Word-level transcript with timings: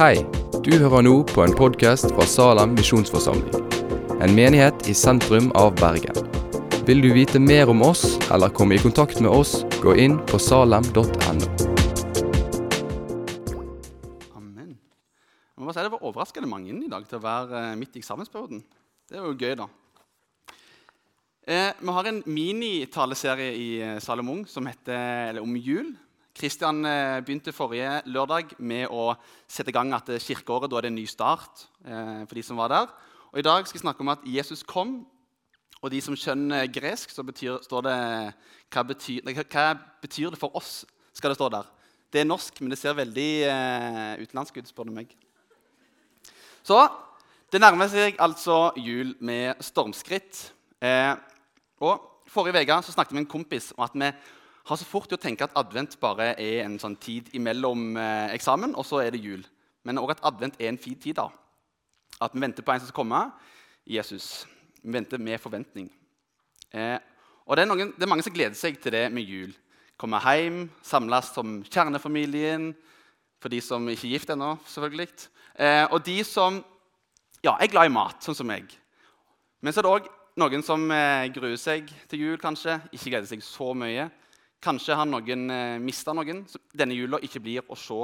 Hei, 0.00 0.22
du 0.64 0.70
hører 0.80 1.02
nå 1.04 1.10
på 1.28 1.42
en 1.44 1.52
podkast 1.52 2.06
fra 2.14 2.24
Salem 2.24 2.70
misjonsforsamling. 2.72 3.66
En 4.24 4.32
menighet 4.32 4.86
i 4.88 4.94
sentrum 4.96 5.50
av 5.60 5.74
Bergen. 5.76 6.16
Vil 6.88 7.04
du 7.04 7.10
vite 7.12 7.36
mer 7.36 7.68
om 7.68 7.84
oss 7.84 8.16
eller 8.32 8.48
komme 8.48 8.78
i 8.78 8.80
kontakt 8.80 9.20
med 9.20 9.28
oss, 9.28 9.58
gå 9.84 9.92
inn 10.00 10.16
på 10.24 10.40
salem.no. 10.40 11.04
Amen. 14.40 14.72
Jeg 14.72 15.68
må 15.68 15.76
si 15.76 15.84
Det 15.84 15.92
var 15.92 16.08
overraskende 16.08 16.48
mange 16.48 16.72
i 16.72 16.88
dag 16.88 17.04
til 17.04 17.20
å 17.20 17.24
være 17.28 17.64
eh, 17.66 17.78
midt 17.84 18.00
i 18.00 18.00
eksamensperioden. 18.00 18.64
Det 19.04 19.20
er 19.20 19.28
jo 19.28 19.36
gøy, 19.36 19.52
da. 19.60 19.68
Eh, 21.44 21.74
vi 21.76 21.98
har 22.00 22.08
en 22.08 22.24
minitaleserie 22.24 23.52
i 23.52 23.72
Salem 24.00 24.00
Salomon 24.00 24.46
som 24.48 24.64
heter 24.64 25.34
eller, 25.34 25.44
om 25.44 25.60
jul. 25.60 25.92
Kristian 26.40 26.84
eh, 26.88 27.20
begynte 27.20 27.52
forrige 27.52 27.98
lørdag 28.08 28.54
med 28.64 28.88
å 28.88 29.10
sette 29.44 29.68
i 29.68 29.76
gang 29.76 29.90
at 29.92 30.08
eh, 30.08 30.22
kirkeåret 30.22 30.70
da 30.72 30.78
er 30.78 30.86
det 30.86 30.92
en 30.94 30.96
ny 30.96 31.04
start. 31.10 31.66
Eh, 31.84 32.22
for 32.24 32.38
de 32.38 32.44
som 32.46 32.60
var 32.60 32.72
der. 32.72 32.86
Og 33.30 33.42
I 33.42 33.44
dag 33.44 33.66
skal 33.66 33.76
jeg 33.76 33.84
snakke 33.84 34.00
om 34.00 34.12
at 34.14 34.24
Jesus 34.24 34.64
kom. 34.64 35.02
Og 35.80 35.92
de 35.92 36.00
som 36.04 36.16
skjønner 36.16 36.70
gresk, 36.72 37.12
så 37.12 37.24
betyr, 37.24 37.60
står 37.64 37.84
det 37.84 37.98
hva 38.72 38.86
betyr, 38.88 39.20
hva 39.28 39.68
betyr, 40.00 40.32
det 40.32 40.40
for 40.40 40.56
oss? 40.56 40.80
skal 41.12 41.32
det 41.32 41.36
stå 41.36 41.48
der. 41.52 41.68
Det 42.12 42.20
er 42.22 42.28
norsk, 42.28 42.60
men 42.62 42.72
det 42.72 42.78
ser 42.80 42.96
veldig 42.96 43.30
eh, 43.44 44.22
utenlandsk 44.22 44.56
ut, 44.56 44.68
spør 44.70 44.88
du 44.88 44.94
meg. 44.96 45.12
Så 46.64 46.78
det 47.52 47.60
nærmer 47.60 47.90
seg 47.90 48.18
altså 48.22 48.70
jul 48.80 49.12
med 49.20 49.60
stormskritt. 49.64 50.46
Eh, 50.80 51.12
og 51.82 52.06
Forrige 52.30 52.62
uke 52.62 52.76
snakket 52.86 53.10
vi 53.10 53.18
med 53.18 53.24
en 53.24 53.32
kompis 53.32 53.72
om 53.74 53.82
at 53.82 53.94
vi 53.98 54.08
har 54.64 54.76
så 54.76 54.86
fort 54.86 55.10
i 55.10 55.16
å 55.16 55.20
tenke 55.20 55.46
at 55.46 55.56
advent 55.58 55.96
bare 56.00 56.34
er 56.38 56.64
en 56.64 56.78
sånn 56.80 56.96
tid 57.00 57.30
imellom 57.36 57.96
eh, 57.96 58.34
eksamen, 58.36 58.74
og 58.76 58.86
så 58.86 59.00
er 59.02 59.14
det 59.14 59.22
jul. 59.24 59.42
Men 59.86 60.00
òg 60.02 60.14
at 60.14 60.24
advent 60.28 60.58
er 60.60 60.70
en 60.70 60.80
fin 60.80 60.98
tid. 60.98 61.16
da. 61.16 61.30
At 62.20 62.34
vi 62.34 62.42
venter 62.42 62.64
på 62.64 62.72
en 62.72 62.82
som 62.82 62.90
skal 62.90 63.00
komme. 63.00 63.22
Jesus. 63.88 64.46
Vi 64.82 64.92
venter 64.92 65.18
med 65.18 65.40
forventning. 65.40 65.88
Eh, 66.72 66.98
og 67.46 67.56
det 67.56 67.64
er, 67.64 67.70
noen, 67.70 67.92
det 67.96 68.04
er, 68.04 68.10
mange 68.10 68.22
som 68.22 68.34
gleder 68.34 68.54
seg 68.58 68.78
til 68.82 68.94
det 68.94 69.06
med 69.12 69.26
jul. 69.26 69.54
Komme 69.98 70.20
hjem, 70.22 70.68
samles 70.86 71.32
som 71.34 71.60
kjernefamilien. 71.66 72.70
For 73.40 73.52
de 73.52 73.60
som 73.64 73.88
ikke 73.88 74.06
er 74.06 74.14
gift 74.14 74.30
ennå, 74.30 74.52
selvfølgelig. 74.68 75.08
Eh, 75.56 75.86
og 75.88 76.04
de 76.04 76.20
som 76.28 76.60
ja, 77.42 77.56
er 77.56 77.72
glad 77.72 77.88
i 77.88 77.94
mat, 77.94 78.20
sånn 78.20 78.36
som 78.36 78.48
meg. 78.48 78.68
Men 79.64 79.72
så 79.72 79.80
er 79.80 79.86
det 79.86 79.94
òg 79.96 80.08
noen 80.40 80.62
som 80.64 80.84
eh, 80.92 81.26
gruer 81.32 81.56
seg 81.60 81.88
til 82.08 82.26
jul, 82.26 82.38
kanskje. 82.40 82.76
Ikke 82.92 83.14
gleder 83.14 83.28
seg 83.30 83.42
så 83.44 83.72
mye. 83.76 84.10
Kanskje 84.60 84.96
har 84.96 85.08
noen 85.08 85.50
eh, 85.50 85.78
mista 85.80 86.12
noen 86.12 86.44
som 86.48 86.62
denne 86.76 86.96
jula 86.96 87.20
ikke 87.24 87.40
blir 87.40 87.64
å 87.68 87.78
se 87.78 87.96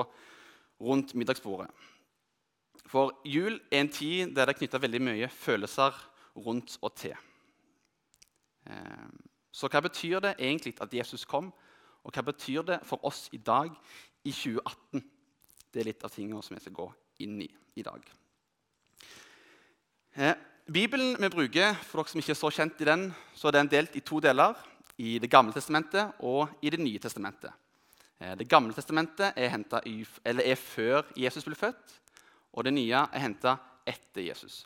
rundt 0.80 1.14
middagsbordet. 1.16 1.68
For 2.86 3.16
jul 3.26 3.58
er 3.70 3.82
en 3.82 3.92
tid 3.92 4.32
der 4.34 4.46
det 4.46 4.54
er 4.54 4.58
knytta 4.60 4.80
veldig 4.80 5.02
mye 5.02 5.28
følelser 5.32 5.96
rundt 6.46 6.78
og 6.80 6.94
til. 6.96 7.16
Eh, 8.66 9.08
så 9.52 9.68
hva 9.72 9.82
betyr 9.84 10.20
det 10.24 10.36
egentlig 10.38 10.76
at 10.80 10.92
Jesus 10.94 11.24
kom, 11.28 11.50
og 12.04 12.14
hva 12.14 12.22
betyr 12.24 12.64
det 12.66 12.80
for 12.86 13.04
oss 13.04 13.26
i 13.32 13.40
dag, 13.40 13.72
i 14.24 14.32
2018? 14.32 15.02
Det 15.72 15.82
er 15.82 15.88
litt 15.90 16.04
av 16.06 16.12
tingene 16.12 16.42
som 16.44 16.56
jeg 16.56 16.64
skal 16.64 16.76
gå 16.76 16.86
inn 17.24 17.40
i 17.44 17.50
i 17.76 17.82
dag. 17.84 18.00
Eh, 20.16 20.32
Bibelen 20.72 21.18
vi 21.20 21.28
bruker, 21.28 21.76
for 21.84 22.00
dere 22.00 22.10
som 22.10 22.22
ikke 22.22 22.32
er 22.32 22.38
så 22.40 22.50
kjent 22.50 22.80
i 22.80 22.88
den, 22.88 23.10
så 23.36 23.50
er 23.50 23.58
den 23.58 23.68
delt 23.70 23.98
i 23.98 24.00
to 24.00 24.20
deler 24.24 24.56
i 24.98 25.18
Det 25.18 25.30
gamle 25.30 25.52
testamentet 25.52 26.20
og 26.24 26.48
i 26.62 26.70
Det 26.70 26.80
nye 26.80 26.98
testamentet. 26.98 27.52
Eh, 28.20 28.36
det 28.36 28.48
gamle 28.48 28.72
testamentet 28.72 29.36
er, 29.36 29.82
i, 29.86 30.06
er 30.24 30.54
før 30.56 31.02
Jesus 31.16 31.44
ble 31.44 31.54
født, 31.54 32.00
og 32.52 32.64
det 32.64 32.72
nye 32.72 33.04
er 33.12 33.20
henta 33.20 33.56
etter 33.86 34.24
Jesus. 34.30 34.64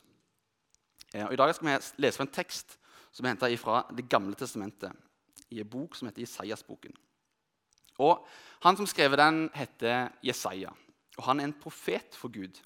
Eh, 1.14 1.27
og 1.27 1.33
I 1.33 1.37
dag 1.37 1.55
skal 1.55 1.69
vi 1.69 1.78
lese 2.05 2.17
fra 2.17 2.27
en 2.28 2.34
tekst 2.34 2.78
som 3.10 3.27
er 3.27 3.34
henta 3.34 3.50
fra 3.59 3.84
Det 3.91 4.09
gamle 4.09 4.34
testamentet, 4.34 4.93
i 5.50 5.60
en 5.60 5.69
bok 5.69 5.97
som 5.97 6.06
heter 6.06 6.22
Jesajas-boken. 6.22 6.94
Han 8.62 8.76
som 8.76 8.87
skrev 8.87 9.16
den, 9.19 9.50
heter 9.53 10.12
Jesaja, 10.22 10.71
og 11.19 11.25
han 11.25 11.41
er 11.41 11.44
en 11.50 11.59
profet 11.60 12.15
for 12.16 12.31
Gud. 12.32 12.60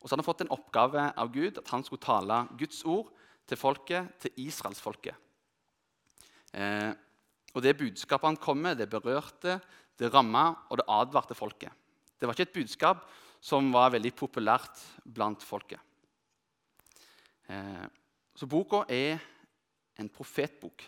Og 0.00 0.08
så 0.08 0.14
har 0.14 0.22
han 0.22 0.26
fått 0.26 0.40
en 0.42 0.54
oppgave 0.54 1.12
av 1.14 1.30
Gud 1.34 1.58
at 1.60 1.68
han 1.68 1.84
skulle 1.84 2.02
tale 2.02 2.46
Guds 2.58 2.80
ord 2.88 3.12
til 3.46 3.60
folket, 3.60 4.08
til 4.18 4.32
israelsfolket. 4.48 5.14
Eh, 6.52 6.92
og 7.52 7.62
Det 7.62 7.76
budskapet 7.76 8.28
han 8.28 8.40
kom 8.40 8.60
med, 8.64 8.78
det 8.78 8.88
berørte, 8.88 9.60
det 9.98 10.12
ramma 10.12 10.50
og 10.70 10.78
det 10.80 10.88
advarte 10.88 11.36
folket. 11.36 11.72
Det 12.18 12.26
var 12.26 12.36
ikke 12.36 12.48
et 12.48 12.60
budskap 12.60 13.04
som 13.42 13.72
var 13.74 13.92
veldig 13.92 14.12
populært 14.14 14.80
blant 15.04 15.42
folket. 15.42 15.80
Eh, 17.48 17.86
så 18.34 18.48
boka 18.48 18.84
er 18.88 19.20
en 19.98 20.08
profetbok. 20.08 20.84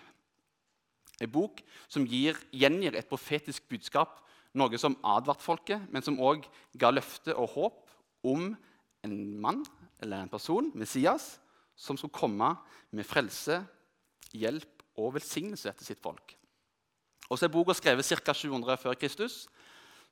En 1.21 1.31
bok 1.31 1.61
som 1.89 2.07
gir, 2.07 2.39
gjengir 2.51 2.97
et 2.97 3.09
profetisk 3.09 3.69
budskap, 3.71 4.21
noe 4.55 4.79
som 4.79 4.97
advarte 5.03 5.45
folket, 5.45 5.83
men 5.91 6.03
som 6.03 6.21
òg 6.23 6.47
ga 6.79 6.93
løfte 6.95 7.35
og 7.35 7.51
håp 7.57 7.81
om 8.25 8.53
en 9.05 9.17
mann 9.41 9.65
eller 10.01 10.23
en 10.23 10.31
person, 10.33 10.71
Messias, 10.75 11.39
som 11.77 11.99
skulle 11.99 12.15
komme 12.15 12.53
med 12.95 13.07
frelse, 13.07 13.61
hjelp 14.35 14.84
og 15.01 15.15
velsignelse 15.17 15.71
etter 15.71 15.87
sitt 15.87 16.03
folk. 16.03 16.37
Og 17.31 17.39
så 17.39 17.47
er 17.47 17.55
Boka 17.55 17.75
skrevet 17.77 18.07
ca. 18.07 18.35
700 18.37 18.77
før 18.81 18.99
Kristus, 18.99 19.45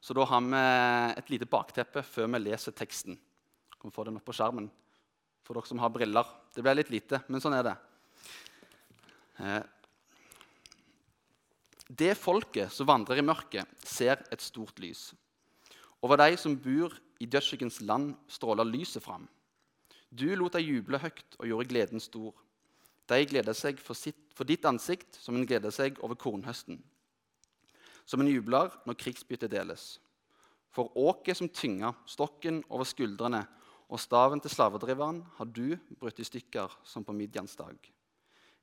så 0.03 0.15
da 0.17 0.25
har 0.27 0.43
vi 0.43 0.63
et 1.21 1.31
lite 1.31 1.47
bakteppe 1.47 2.03
før 2.03 2.31
vi 2.33 2.41
leser 2.43 2.75
teksten. 2.75 3.15
Vi 3.15 3.83
kan 3.83 3.95
få 3.95 4.07
den 4.09 4.19
opp 4.19 4.27
på 4.27 4.35
skjermen 4.35 4.71
for 5.43 5.59
dere 5.59 5.69
som 5.69 5.81
har 5.83 5.93
briller. 5.93 6.27
Det 6.55 6.63
ble 6.65 6.75
litt 6.79 6.91
lite, 6.91 7.23
men 7.29 7.43
sånn 7.43 7.55
er 7.57 7.67
det. 7.67 7.77
Eh, 9.43 9.63
det 11.93 12.15
folket 12.17 12.73
som 12.73 12.89
vandrer 12.89 13.21
i 13.21 13.27
mørket, 13.27 13.69
ser 13.85 14.23
et 14.33 14.43
stort 14.43 14.79
lys. 14.81 15.11
Over 16.03 16.19
de 16.23 16.39
som 16.41 16.55
bor 16.59 16.95
i 17.23 17.29
dødsskyggens 17.31 17.83
land, 17.87 18.15
stråler 18.31 18.67
lyset 18.67 19.05
fram. 19.05 19.29
Du 20.11 20.27
lot 20.37 20.57
deg 20.57 20.67
juble 20.69 20.99
høyt 21.03 21.37
og 21.39 21.49
gjorde 21.49 21.69
gleden 21.71 22.03
stor. 22.03 22.33
De 23.11 23.19
gleder 23.27 23.57
seg 23.57 23.81
for, 23.83 23.99
sitt, 23.99 24.19
for 24.37 24.49
ditt 24.49 24.65
ansikt 24.69 25.19
som 25.19 25.37
en 25.37 25.47
gleder 25.47 25.75
seg 25.75 25.99
over 26.05 26.19
kornhøsten. 26.19 26.79
Som 28.07 28.23
en 28.23 28.31
jubler 28.31 28.73
når 28.87 28.99
krigsbyttet 28.99 29.53
deles. 29.53 29.97
For 30.73 30.93
åket 30.97 31.39
som 31.39 31.51
tynga, 31.53 31.93
stokken 32.09 32.63
over 32.73 32.89
skuldrene 32.89 33.43
og 33.93 34.01
staven 34.01 34.41
til 34.41 34.55
slavedriveren 34.55 35.21
har 35.37 35.49
du 35.53 35.75
brutt 36.01 36.23
i 36.23 36.27
stykker 36.27 36.79
som 36.89 37.05
på 37.05 37.13
Midjans 37.17 37.59
dag. 37.59 37.77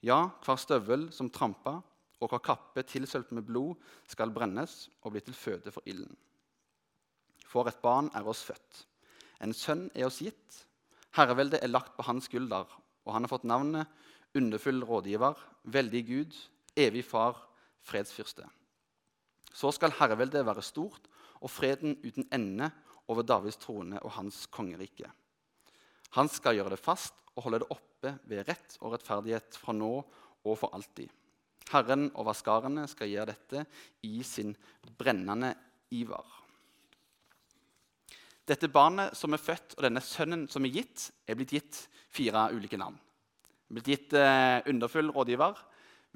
Ja, 0.01 0.31
hver 0.45 0.57
støvel 0.57 1.09
som 1.13 1.29
trampa, 1.29 1.79
og 2.19 2.31
hver 2.31 2.41
kappe 2.43 2.83
tilsølt 2.83 3.29
med 3.35 3.45
blod, 3.47 3.77
skal 4.09 4.33
brennes 4.35 4.89
og 5.03 5.13
bli 5.13 5.21
til 5.23 5.37
føde 5.37 5.71
for 5.71 5.85
ilden. 5.87 6.17
For 7.47 7.67
et 7.69 7.79
barn 7.83 8.09
er 8.15 8.27
oss 8.27 8.41
født. 8.47 8.83
En 9.39 9.55
sønn 9.55 9.87
er 9.93 10.09
oss 10.09 10.19
gitt. 10.23 10.57
Herreveldet 11.15 11.61
er 11.63 11.71
lagt 11.71 11.95
på 11.95 12.05
hans 12.09 12.27
skulder, 12.27 12.67
og 13.05 13.13
han 13.15 13.23
har 13.25 13.31
fått 13.31 13.47
navnet 13.47 13.87
underfull 14.37 14.83
rådgiver, 14.85 15.37
veldig 15.63 16.01
Gud, 16.07 16.35
evig 16.77 17.03
far, 17.05 17.37
fredsfyrste. 17.85 18.45
Så 19.53 19.71
skal 19.73 19.95
herreveldet 19.97 20.45
være 20.45 20.63
stort 20.65 21.09
og 21.39 21.51
freden 21.51 21.97
uten 22.03 22.27
ende 22.33 22.69
over 23.09 23.25
Davids 23.25 23.57
trone 23.57 23.99
og 24.03 24.13
hans 24.19 24.45
kongerike. 24.53 25.09
Han 26.17 26.29
skal 26.29 26.57
gjøre 26.57 26.75
det 26.75 26.81
fast 26.81 27.15
og 27.35 27.45
holde 27.45 27.61
det 27.63 27.71
oppe 27.73 28.13
ved 28.29 28.45
rett 28.47 28.77
og 28.81 28.93
rettferdighet 28.93 29.57
fra 29.57 29.73
nå 29.73 29.93
og 29.99 30.55
for 30.57 30.73
alltid. 30.75 31.09
Herren 31.69 32.09
over 32.17 32.33
skarene 32.33 32.87
skal 32.89 33.11
gjøre 33.11 33.33
dette 33.33 33.65
i 34.05 34.21
sin 34.25 34.55
brennende 34.97 35.53
iver. 35.93 36.25
Dette 38.49 38.69
barnet 38.73 39.13
som 39.17 39.35
er 39.35 39.41
født, 39.41 39.75
og 39.77 39.85
denne 39.85 40.01
sønnen 40.01 40.47
som 40.49 40.65
er 40.65 40.73
gitt, 40.79 41.11
er 41.29 41.37
blitt 41.37 41.53
gitt 41.53 41.83
fire 42.09 42.47
ulike 42.55 42.79
navn 42.81 42.97
blitt 43.69 43.89
gitt 43.91 44.13
eh, 44.17 44.59
underfull 44.69 45.11
rådgiver, 45.13 45.57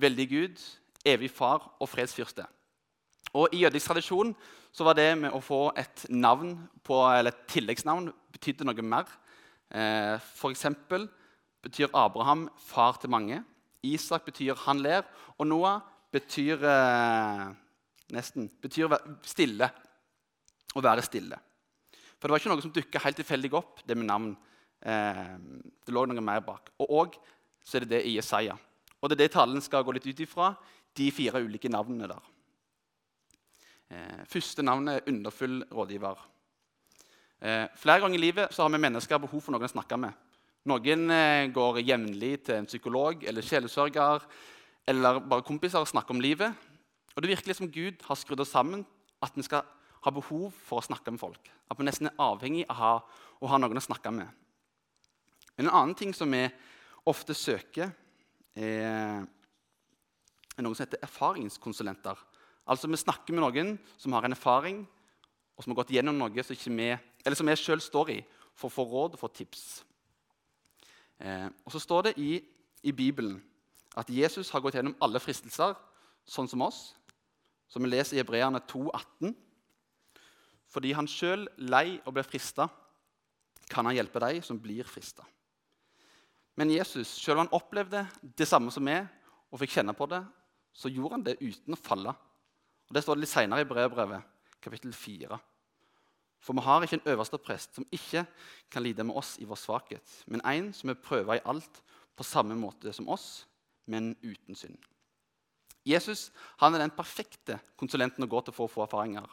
veldig 0.01 0.27
Gud, 0.29 0.61
evig 1.05 1.31
far 1.31 1.67
og 1.79 1.89
fredsfyrste. 1.89 2.45
Og 3.33 3.53
I 3.53 3.63
jødisk 3.63 3.87
tradisjon 3.87 4.33
så 4.73 4.85
var 4.85 4.97
det 4.97 5.09
med 5.17 5.33
å 5.33 5.41
få 5.41 5.67
et 5.77 6.05
navn 6.09 6.55
på, 6.85 6.97
eller 7.13 7.33
et 7.33 7.47
tilleggsnavn 7.49 8.11
betydde 8.33 8.65
noe 8.67 8.85
mer. 8.85 9.09
Eh, 9.73 10.17
F.eks. 10.17 10.65
betyr 11.63 11.93
Abraham 11.93 12.47
far 12.57 12.97
til 13.01 13.09
mange. 13.09 13.43
Isak 13.83 14.25
betyr 14.25 14.55
'han 14.55 14.79
ler'. 14.79 15.05
Og 15.37 15.47
Noah 15.47 15.81
betyr 16.11 16.63
eh, 16.63 17.53
nesten 18.13 18.49
betyr 18.61 18.89
stille. 19.23 19.69
Å 20.75 20.81
være 20.81 21.01
stille. 21.01 21.37
For 22.17 22.27
det 22.27 22.31
var 22.31 22.39
ikke 22.39 22.49
noe 22.49 22.61
som 22.61 22.71
dukka 22.71 22.99
helt 23.03 23.15
tilfeldig 23.15 23.53
opp, 23.53 23.81
det 23.87 23.97
med 23.97 24.07
navn. 24.07 24.37
Eh, 24.81 25.37
det 25.85 25.93
lå 25.93 26.05
noe 26.05 26.21
mer 26.21 26.39
bak. 26.39 26.71
Og 26.79 26.89
også 26.89 27.19
så 27.63 27.77
er 27.77 27.85
det 27.85 27.95
det 27.95 28.03
i 28.09 28.17
Jesaja. 28.17 28.55
Og 29.01 29.09
det 29.09 29.17
er 29.17 29.25
det 29.25 29.33
talen 29.35 29.61
skal 29.63 29.83
gå 29.83 29.95
litt 29.95 30.07
ut 30.07 30.21
ifra, 30.23 30.53
de 30.93 31.09
fire 31.11 31.41
ulike 31.43 31.71
navnene 31.71 32.07
der. 32.11 32.29
Eh, 33.93 34.21
første 34.29 34.63
navnet 34.63 35.01
er 35.01 35.09
underfull 35.11 35.63
rådgiver. 35.71 36.21
Eh, 37.43 37.67
flere 37.75 37.99
ganger 37.99 38.17
i 38.17 38.21
livet 38.21 38.55
har 38.57 38.69
vi 38.69 38.79
mennesker 38.79 39.19
behov 39.19 39.41
for 39.41 39.51
noen 39.51 39.67
å 39.67 39.73
snakke 39.73 39.97
med. 39.99 40.13
Noen 40.71 41.09
eh, 41.11 41.49
går 41.51 41.81
jevnlig 41.83 42.37
til 42.47 42.61
en 42.61 42.69
psykolog 42.69 43.25
eller 43.27 43.43
sjelesørger 43.43 44.23
eller 44.87 45.19
bare 45.19 45.43
kompiser 45.43 45.83
og 45.83 45.89
snakker 45.91 46.15
om 46.15 46.21
livet. 46.23 46.53
Og 47.15 47.21
Det 47.21 47.29
virker 47.29 47.53
som 47.53 47.71
Gud 47.71 47.99
har 48.07 48.15
skrudd 48.15 48.39
oss 48.39 48.53
sammen 48.55 48.85
at 49.21 49.35
vi 49.35 49.43
skal 49.43 49.65
ha 50.03 50.11
behov 50.11 50.51
for 50.65 50.79
å 50.79 50.85
snakke 50.85 51.11
med 51.11 51.19
folk. 51.19 51.51
At 51.71 51.79
vi 51.79 51.87
nesten 51.87 52.09
er 52.09 52.19
avhengig 52.19 52.65
av 52.69 53.03
å 53.39 53.49
ha, 53.51 53.59
noen 53.59 53.79
å 53.79 53.83
snakke 53.83 54.11
med. 54.11 54.27
Men 55.57 55.67
En 55.67 55.73
annen 55.73 55.95
ting 55.95 56.13
som 56.15 56.31
vi 56.31 56.47
ofte 57.09 57.35
søker, 57.35 57.91
er, 58.55 59.23
er 60.57 60.65
noe 60.65 60.75
som 60.77 60.85
heter 60.85 61.03
erfaringskonsulenter. 61.03 62.19
Altså 62.69 62.87
Vi 62.87 62.99
snakker 62.99 63.35
med 63.35 63.43
noen 63.43 63.73
som 63.97 64.13
har 64.15 64.25
en 64.25 64.35
erfaring, 64.35 64.83
og 65.53 65.63
som 65.63 65.73
har 65.73 65.81
gått 65.81 65.93
gjennom 65.93 66.17
noe 66.17 66.43
som, 66.45 66.77
vi, 66.77 66.89
som 67.35 67.51
jeg 67.51 67.61
sjøl 67.61 67.81
står 67.83 68.13
i, 68.15 68.19
for 68.55 68.69
å 68.69 68.73
få 68.73 68.85
råd 68.89 69.17
og 69.17 69.21
få 69.21 69.29
tips. 69.33 69.83
Eh, 71.19 71.49
og 71.65 71.71
Så 71.73 71.81
står 71.83 72.09
det 72.09 72.13
i, 72.21 72.37
i, 72.83 72.91
Bibelen 72.91 73.41
at 73.97 74.09
Jesus 74.09 74.49
har 74.49 74.61
gått 74.61 74.77
gjennom 74.77 74.95
alle 75.01 75.21
fristelser, 75.21 75.75
sånn 76.25 76.49
som 76.49 76.63
oss. 76.65 76.93
Som 77.69 77.85
vi 77.85 77.89
leser 77.89 78.17
i 78.17 78.21
Hebreerne 78.21 78.61
2,18. 78.69 79.33
Fordi 80.73 80.93
han 80.93 81.09
sjøl 81.09 81.47
lei 81.57 81.99
og 82.05 82.15
ble 82.15 82.23
frista, 82.25 82.67
kan 83.69 83.85
han 83.87 83.95
hjelpe 83.97 84.21
deg 84.21 84.41
som 84.45 84.59
blir 84.61 84.85
frista. 84.89 85.25
Men 86.55 86.69
Jesus, 86.69 87.07
selv 87.07 87.39
om 87.39 87.45
han 87.45 87.55
opplevde 87.55 88.03
det 88.21 88.47
samme 88.47 88.71
som 88.73 88.85
vi, 88.85 88.99
og 89.53 89.61
fikk 89.61 89.75
kjenne 89.77 89.93
på 89.97 90.07
det, 90.09 90.21
så 90.73 90.89
gjorde 90.89 91.17
han 91.17 91.25
det 91.25 91.39
uten 91.41 91.75
å 91.75 91.79
falle. 91.79 92.13
Og 92.89 92.93
Det 92.93 93.03
står 93.03 93.17
det 93.17 93.25
litt 93.25 93.33
seinere 93.33 93.65
i 93.65 93.69
brevbrevet, 93.69 94.29
kapittel 94.61 94.93
4. 94.93 95.39
For 96.43 96.57
vi 96.57 96.65
har 96.65 96.83
ikke 96.83 96.99
en 96.99 97.11
øverste 97.13 97.39
prest 97.39 97.77
som 97.77 97.85
ikke 97.93 98.25
kan 98.71 98.83
lide 98.83 99.05
med 99.07 99.15
oss 99.15 99.37
i 99.39 99.47
vår 99.47 99.59
svakhet, 99.61 100.15
men 100.27 100.43
en 100.45 100.73
som 100.75 100.91
er 100.91 100.99
prøva 100.99 101.37
i 101.37 101.45
alt 101.45 101.79
på 102.17 102.25
samme 102.27 102.57
måte 102.59 102.91
som 102.93 103.07
oss, 103.09 103.45
men 103.85 104.11
uten 104.23 104.57
synd. 104.57 104.77
Jesus 105.87 106.29
han 106.61 106.75
er 106.75 106.83
den 106.83 106.95
perfekte 106.95 107.59
konsulenten 107.79 108.23
å 108.23 108.29
gå 108.31 108.41
til 108.43 108.55
for 108.55 108.67
å 108.67 108.73
få 108.73 108.85
erfaringer. 108.85 109.27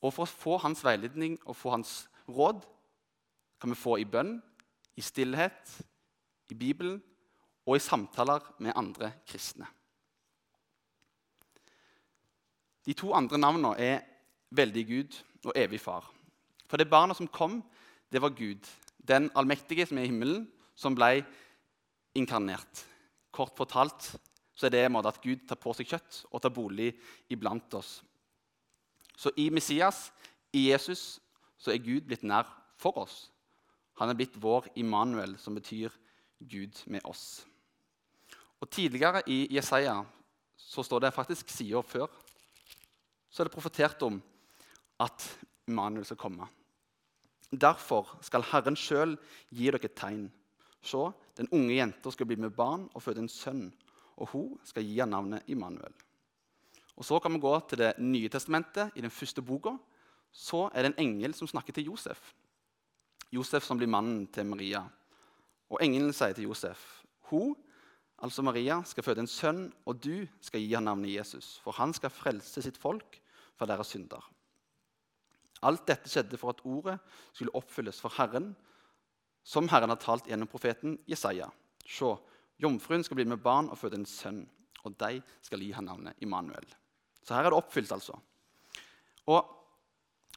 Og 0.00 0.14
For 0.14 0.24
å 0.24 0.30
få 0.30 0.56
hans 0.62 0.82
veiledning 0.84 1.36
og 1.44 1.56
få 1.56 1.74
hans 1.74 2.08
råd 2.28 2.62
kan 3.60 3.70
vi 3.70 3.76
få 3.76 3.98
i 4.00 4.08
bønn, 4.08 4.38
i 4.96 5.02
stillhet, 5.04 5.74
i 6.50 6.58
Bibelen 6.58 7.00
og 7.66 7.76
i 7.76 7.82
samtaler 7.82 8.44
med 8.58 8.76
andre 8.76 9.12
kristne. 9.28 9.66
De 12.86 12.96
to 12.96 13.12
andre 13.14 13.38
navnene 13.38 13.74
er 13.78 14.00
veldig 14.56 14.84
Gud 14.88 15.18
og 15.44 15.52
evig 15.56 15.80
Far. 15.80 16.06
For 16.66 16.80
det 16.80 16.90
barna 16.90 17.14
som 17.14 17.28
kom, 17.28 17.60
det 18.12 18.22
var 18.22 18.34
Gud, 18.34 18.66
den 18.96 19.30
allmektige 19.34 19.86
som 19.86 19.98
er 19.98 20.06
i 20.06 20.10
himmelen, 20.10 20.48
som 20.74 20.96
ble 20.96 21.20
inkarnert. 22.16 22.84
Kort 23.30 23.54
fortalt 23.58 24.14
så 24.54 24.66
er 24.66 24.74
det 24.74 24.84
en 24.84 24.94
måte 24.96 25.12
at 25.12 25.20
Gud 25.22 25.46
tar 25.48 25.60
på 25.60 25.72
seg 25.76 25.88
kjøtt 25.88 26.24
og 26.30 26.42
tar 26.42 26.52
bolig 26.52 26.90
iblant 27.32 27.74
oss. 27.78 28.00
Så 29.16 29.32
i 29.36 29.50
Messias, 29.52 30.08
i 30.52 30.70
Jesus, 30.70 31.20
så 31.60 31.72
er 31.72 31.84
Gud 31.84 32.08
blitt 32.08 32.24
nær 32.24 32.48
for 32.80 32.96
oss. 32.98 33.28
Han 34.00 34.10
er 34.10 34.16
blitt 34.16 34.38
vår 34.40 34.70
Immanuel, 34.80 35.36
som 35.38 35.54
betyr 35.54 35.92
Gud 35.92 36.09
med 36.86 37.04
oss. 37.04 37.46
Og 38.60 38.68
Tidligere 38.70 39.22
i 39.26 39.46
Jesaja 39.54 40.04
så 40.56 40.82
står 40.82 41.00
det 41.00 41.14
faktisk 41.14 41.48
sida 41.48 41.80
før 41.82 42.08
så 43.30 43.42
er 43.42 43.48
det 43.48 43.54
profetert 43.54 44.02
om 44.02 44.18
at 45.00 45.26
Immanuel 45.70 46.04
skal 46.04 46.18
komme. 46.18 46.48
Derfor 47.50 48.18
skal 48.26 48.44
Herren 48.50 48.76
sjøl 48.78 49.16
gi 49.50 49.70
dere 49.70 49.80
et 49.86 49.96
tegn. 49.98 50.26
Se, 50.82 51.00
den 51.38 51.50
unge 51.54 51.76
jenta 51.76 52.10
skal 52.10 52.26
bli 52.26 52.38
med 52.40 52.54
barn 52.56 52.88
og 52.94 53.02
føde 53.04 53.22
en 53.22 53.30
sønn, 53.30 53.68
og 54.18 54.32
hun 54.34 54.54
skal 54.66 54.86
gi 54.86 54.98
ham 54.98 55.12
navnet 55.14 55.46
Immanuel. 55.46 55.94
Og 56.96 57.04
Så 57.04 57.18
kan 57.20 57.32
vi 57.32 57.40
gå 57.40 57.60
til 57.68 57.78
Det 57.78 57.94
nye 57.98 58.28
testamentet. 58.28 58.90
I 58.94 59.00
den 59.00 59.10
første 59.10 59.42
boka 59.42 59.78
så 60.32 60.68
er 60.74 60.82
det 60.82 60.92
en 60.92 61.06
engel 61.06 61.34
som 61.34 61.48
snakker 61.48 61.72
til 61.72 61.84
Josef. 61.84 62.34
Josef 63.32 63.64
som 63.64 63.78
blir 63.78 63.88
mannen 63.88 64.26
til 64.26 64.44
Maria. 64.44 64.82
Og 65.70 65.78
engelen 65.84 66.14
sier 66.14 66.34
til 66.34 66.48
Josef 66.48 66.82
hun, 67.30 67.54
altså 68.18 68.42
Maria, 68.42 68.80
skal 68.84 69.06
føde 69.06 69.22
en 69.22 69.30
sønn, 69.30 69.68
og 69.86 70.00
du 70.02 70.26
skal 70.42 70.60
gi 70.64 70.72
ham 70.74 70.88
navnet 70.88 71.12
Jesus, 71.14 71.60
for 71.62 71.76
han 71.78 71.94
skal 71.94 72.10
frelse 72.10 72.64
sitt 72.64 72.78
folk 72.80 73.20
fra 73.54 73.68
deres 73.70 73.92
synder. 73.94 74.24
Alt 75.62 75.86
dette 75.86 76.10
skjedde 76.10 76.40
for 76.40 76.50
at 76.50 76.64
ordet 76.66 76.96
skulle 77.30 77.54
oppfylles 77.54 78.00
for 78.02 78.10
Herren, 78.16 78.50
som 79.46 79.68
Herren 79.70 79.92
har 79.92 80.00
talt 80.02 80.26
gjennom 80.26 80.50
profeten 80.50 80.98
Jesaja. 81.08 81.46
Se, 81.86 82.10
jomfruen 82.60 83.06
skal 83.06 83.20
bli 83.20 83.28
med 83.30 83.44
barn 83.44 83.70
og 83.70 83.78
føde 83.78 84.00
en 84.00 84.08
sønn, 84.08 84.42
og 84.82 84.96
de 84.98 85.20
skal 85.46 85.62
gi 85.62 85.70
ham 85.76 85.86
navnet 85.86 86.18
Immanuel. 86.24 86.66
Så 87.22 87.36
her 87.36 87.46
er 87.46 87.54
det 87.54 87.62
oppfylt, 87.62 87.92
altså. 87.94 88.18
Og 89.30 89.56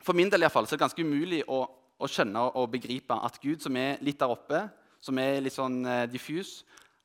For 0.03 0.11
min 0.11 0.27
del 0.27 0.43
i 0.43 0.49
fall, 0.51 0.65
så 0.67 0.75
er 0.75 0.77
det 0.81 0.83
ganske 0.83 1.03
umulig 1.07 1.37
å 1.47 1.61
å 2.03 2.09
skjønne 2.09 2.47
og 2.59 2.71
begripe 2.73 3.15
at 3.15 3.39
Gud, 3.41 3.61
som 3.63 3.75
er 3.79 4.01
litt 4.03 4.19
der 4.19 4.31
oppe, 4.33 4.65
som 5.03 5.19
er 5.19 5.41
litt 5.43 5.55
sånn 5.55 5.81
eh, 5.83 6.05
diffus, 6.11 6.61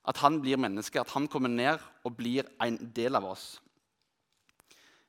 at 0.09 0.21
han 0.23 0.39
blir 0.41 0.61
menneske, 0.61 1.01
at 1.01 1.11
han 1.17 1.27
kommer 1.31 1.51
ned 1.51 1.83
og 2.07 2.15
blir 2.17 2.47
en 2.63 2.79
del 2.95 3.19
av 3.19 3.27
oss. 3.33 3.47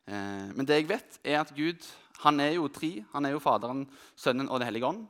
Eh, 0.10 0.50
men 0.56 0.66
det 0.68 0.82
jeg 0.82 0.90
vet, 0.90 1.20
er 1.24 1.44
at 1.44 1.54
Gud 1.56 1.86
han 2.24 2.42
er 2.44 2.58
jo 2.58 2.68
tre. 2.68 3.06
Han 3.14 3.26
er 3.26 3.36
jo 3.36 3.44
Faderen, 3.44 3.86
Sønnen 4.18 4.50
og 4.50 4.60
Den 4.60 4.68
hellige 4.68 4.90
ånd. 4.90 5.06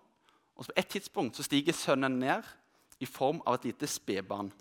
Og 0.59 0.67
På 0.67 0.75
et 0.77 0.91
tidspunkt 0.91 1.39
så 1.39 1.45
stiger 1.45 1.73
Sønnen 1.73 2.19
ned 2.19 2.43
i 2.99 3.07
form 3.07 3.39
av 3.47 3.57
et 3.57 3.71
lite 3.71 3.87
spedbarn. 3.87 4.51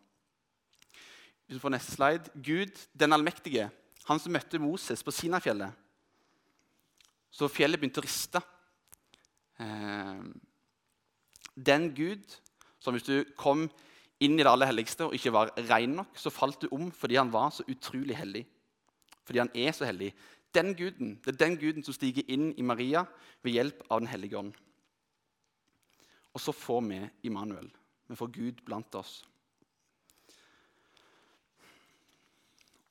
Hvis 1.45 1.59
du 1.59 1.61
får 1.61 1.75
neste 1.75 1.93
slide. 1.93 2.33
Gud, 2.45 2.73
den 2.95 3.13
allmektige, 3.13 3.71
han 4.07 4.21
som 4.21 4.33
møtte 4.33 4.61
Moses 4.63 5.03
på 5.03 5.13
Sinafjellet. 5.13 5.73
Så 7.31 7.51
fjellet 7.53 7.81
begynte 7.81 8.01
å 8.01 8.07
riste. 8.07 8.41
Eh, 9.61 10.23
den 11.59 11.91
Gud 11.97 12.39
som 12.81 12.95
hvis 12.95 13.07
du 13.07 13.25
kom 13.39 13.67
inn 14.21 14.39
i 14.39 14.43
det 14.43 14.51
aller 14.51 14.71
helligste 14.71 15.07
og 15.07 15.15
ikke 15.15 15.33
var 15.35 15.53
ren 15.71 15.97
nok, 16.01 16.17
så 16.19 16.33
falt 16.35 16.63
du 16.63 16.69
om 16.75 16.91
fordi 16.95 17.19
han 17.19 17.33
var 17.33 17.53
så 17.55 17.67
utrolig 17.69 18.17
hellig. 18.19 18.45
Fordi 19.27 19.43
han 19.43 19.53
er 19.55 19.73
så 19.77 19.87
hellig. 19.89 20.13
Den 20.55 20.75
guden, 20.75 21.21
Det 21.25 21.35
er 21.35 21.45
den 21.47 21.59
guden 21.59 21.85
som 21.85 21.95
stiger 21.95 22.23
inn 22.29 22.55
i 22.57 22.63
Maria 22.63 23.05
ved 23.43 23.53
hjelp 23.53 23.83
av 23.91 24.01
Den 24.01 24.09
hellige 24.09 24.39
ånd. 24.39 24.55
Og 26.35 26.41
så 26.41 26.53
får 26.53 26.81
vi 26.81 27.01
Immanuel. 27.23 27.71
Vi 28.09 28.17
får 28.17 28.33
Gud 28.33 28.65
blant 28.65 28.95
oss. 28.95 29.25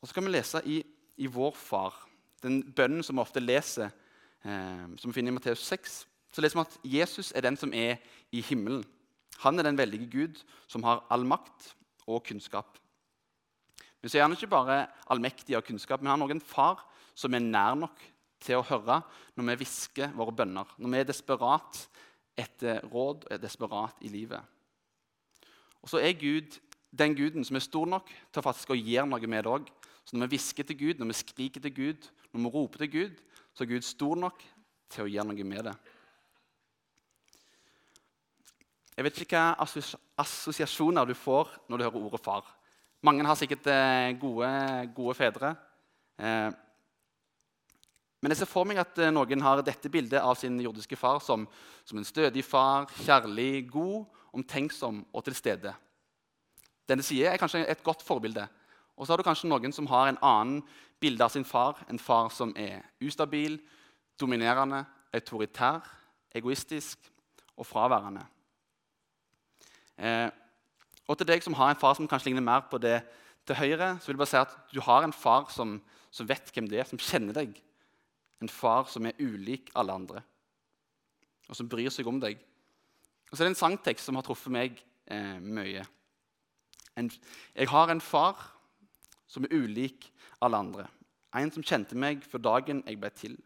Og 0.02 0.08
Så 0.08 0.14
kan 0.14 0.26
vi 0.26 0.32
lese 0.32 0.62
i, 0.66 0.84
i 1.18 1.26
Vår 1.26 1.56
Far, 1.56 2.08
den 2.44 2.74
bønnen 2.74 3.04
som 3.04 3.16
vi 3.16 3.22
ofte 3.22 3.40
leser, 3.40 3.90
eh, 4.44 4.86
som 4.98 5.10
vi 5.10 5.14
finner 5.14 5.32
i 5.32 5.34
Matteus 5.34 5.66
6 5.66 6.06
så 6.38 6.42
leser 6.42 6.60
vi 6.60 6.66
at 6.68 6.78
Jesus 7.00 7.32
er 7.36 7.42
den 7.42 7.58
som 7.58 7.74
er 7.74 7.98
i 8.32 8.42
himmelen. 8.46 8.84
Han 9.44 9.60
er 9.60 9.68
den 9.68 9.78
veldige 9.78 10.10
Gud 10.12 10.44
som 10.68 10.86
har 10.88 11.06
all 11.14 11.26
makt 11.28 11.74
og 12.08 12.24
kunnskap. 12.28 12.78
Men 14.02 14.12
så 14.12 14.20
er 14.20 14.28
han 14.28 14.36
ikke 14.36 14.52
bare 14.52 14.86
allmektig 15.12 15.58
og 15.58 15.66
kunnskap, 15.68 16.02
men 16.02 16.12
han 16.12 16.22
er 16.22 16.28
også 16.28 16.38
en 16.38 16.50
far 16.54 16.84
som 17.18 17.34
er 17.34 17.44
nær 17.44 17.78
nok 17.80 18.04
til 18.44 18.60
å 18.60 18.66
høre 18.68 19.02
når 19.36 19.50
vi 19.50 19.58
hvisker 19.64 20.14
våre 20.18 20.36
bønner, 20.38 20.70
når 20.78 20.94
vi 20.94 21.02
er 21.02 21.10
desperat 21.10 21.82
etter 22.38 22.84
råd 22.86 23.26
og 23.26 23.34
er 23.34 23.42
desperat 23.42 24.06
i 24.06 24.12
livet. 24.14 24.42
Og 25.82 25.90
så 25.90 26.02
er 26.04 26.18
Gud 26.20 26.60
den 26.98 27.16
guden 27.18 27.46
som 27.46 27.58
er 27.58 27.66
stor 27.66 27.88
nok 27.90 28.10
til 28.34 28.46
faktisk 28.46 28.72
å 28.74 28.80
gjøre 28.80 29.10
noe 29.10 29.30
med 29.30 29.44
det 29.44 29.52
òg. 29.52 29.68
Så 30.08 30.16
når 30.16 30.30
vi 30.30 30.38
hvisker 30.38 30.68
til 30.68 30.78
Gud, 30.80 31.00
når 31.00 31.12
vi 31.12 31.20
skriker 31.20 31.64
til 31.64 31.74
Gud, 31.76 32.08
når 32.32 32.44
vi 32.44 32.52
roper 32.54 32.84
til 32.84 32.92
Gud, 32.94 33.22
så 33.54 33.66
er 33.66 33.72
Gud 33.74 33.86
stor 33.86 34.16
nok 34.16 34.44
til 34.94 35.04
å 35.04 35.12
gjøre 35.12 35.28
noe 35.32 35.48
med 35.48 35.68
det. 35.68 35.76
Jeg 38.98 39.06
vet 39.06 39.18
ikke 39.22 39.40
hvilke 39.62 39.98
assosiasjoner 40.18 41.06
du 41.06 41.14
får 41.14 41.52
når 41.70 41.78
du 41.78 41.84
hører 41.86 42.06
ordet 42.08 42.20
far. 42.26 42.48
Mange 43.06 43.26
har 43.30 43.38
sikkert 43.38 43.68
eh, 43.70 44.16
gode, 44.18 44.48
gode 44.96 45.14
fedre. 45.14 45.52
Eh, 46.18 46.48
men 48.18 48.34
jeg 48.34 48.40
ser 48.40 48.50
for 48.50 48.66
meg 48.66 48.80
at 48.82 48.98
eh, 48.98 49.12
noen 49.14 49.44
har 49.46 49.62
dette 49.62 49.92
bildet 49.94 50.18
av 50.18 50.34
sin 50.40 50.56
jordiske 50.64 50.98
far 50.98 51.20
som, 51.22 51.44
som 51.86 52.00
en 52.02 52.08
stødig 52.10 52.42
far, 52.42 52.88
kjærlig, 53.06 53.68
god, 53.70 54.08
omtenksom 54.34 55.04
og 55.14 55.26
til 55.28 55.38
stede. 55.38 55.74
Denne 56.90 57.06
siden 57.06 57.30
er 57.30 57.38
kanskje 57.38 57.62
et 57.70 57.84
godt 57.86 58.02
forbilde. 58.02 58.48
Og 58.98 59.06
så 59.06 59.14
har 59.14 59.22
du 59.22 59.28
kanskje 59.28 59.52
noen 59.52 59.76
som 59.78 59.90
har 59.92 60.10
en 60.10 60.18
annen 60.26 60.64
bilde 60.98 61.22
av 61.22 61.36
sin 61.36 61.46
far. 61.46 61.84
En 61.86 62.02
far 62.02 62.32
som 62.34 62.56
er 62.58 62.82
ustabil, 62.98 63.60
dominerende, 64.18 64.82
autoritær, 65.14 65.86
egoistisk 66.34 67.12
og 67.54 67.70
fraværende. 67.70 68.26
Eh, 69.98 70.30
og 71.08 71.18
til 71.18 71.30
deg 71.30 71.44
som 71.44 71.56
har 71.58 71.72
en 71.72 71.80
far 71.80 71.96
som 71.98 72.08
kanskje 72.10 72.32
ligner 72.32 72.46
mer 72.46 72.66
på 72.70 72.80
det 72.82 73.00
til 73.48 73.58
høyre, 73.58 73.96
så 74.00 74.10
vil 74.10 74.18
jeg 74.18 74.22
bare 74.24 74.34
si 74.34 74.42
at 74.42 74.58
du 74.74 74.82
har 74.84 75.06
en 75.06 75.16
far 75.16 75.48
som, 75.54 75.78
som 76.12 76.28
vet 76.30 76.52
hvem 76.54 76.68
det 76.70 76.82
er, 76.82 76.90
som 76.90 77.00
kjenner 77.00 77.38
deg. 77.38 77.56
En 78.44 78.52
far 78.52 78.90
som 78.92 79.08
er 79.08 79.18
ulik 79.20 79.72
alle 79.76 79.94
andre. 79.94 80.24
og 81.48 81.56
som 81.56 81.70
bryr 81.70 81.88
seg 81.90 82.08
om 82.08 82.20
deg. 82.20 82.42
Og 83.32 83.38
så 83.38 83.44
er 83.44 83.48
det 83.48 83.54
en 83.54 83.62
sangtekst 83.62 84.04
som 84.04 84.18
har 84.20 84.26
truffet 84.28 84.52
meg 84.52 84.82
eh, 85.08 85.40
mye. 85.40 85.86
En, 87.00 87.08
jeg 87.56 87.70
har 87.72 87.92
en 87.94 88.04
far 88.04 88.42
som 89.32 89.46
er 89.48 89.56
ulik 89.56 90.10
alle 90.44 90.60
andre. 90.60 90.88
En 91.36 91.52
som 91.54 91.64
kjente 91.64 91.96
meg 91.96 92.24
før 92.28 92.44
dagen 92.50 92.84
jeg 92.84 93.00
ble 93.00 93.12
til. 93.16 93.38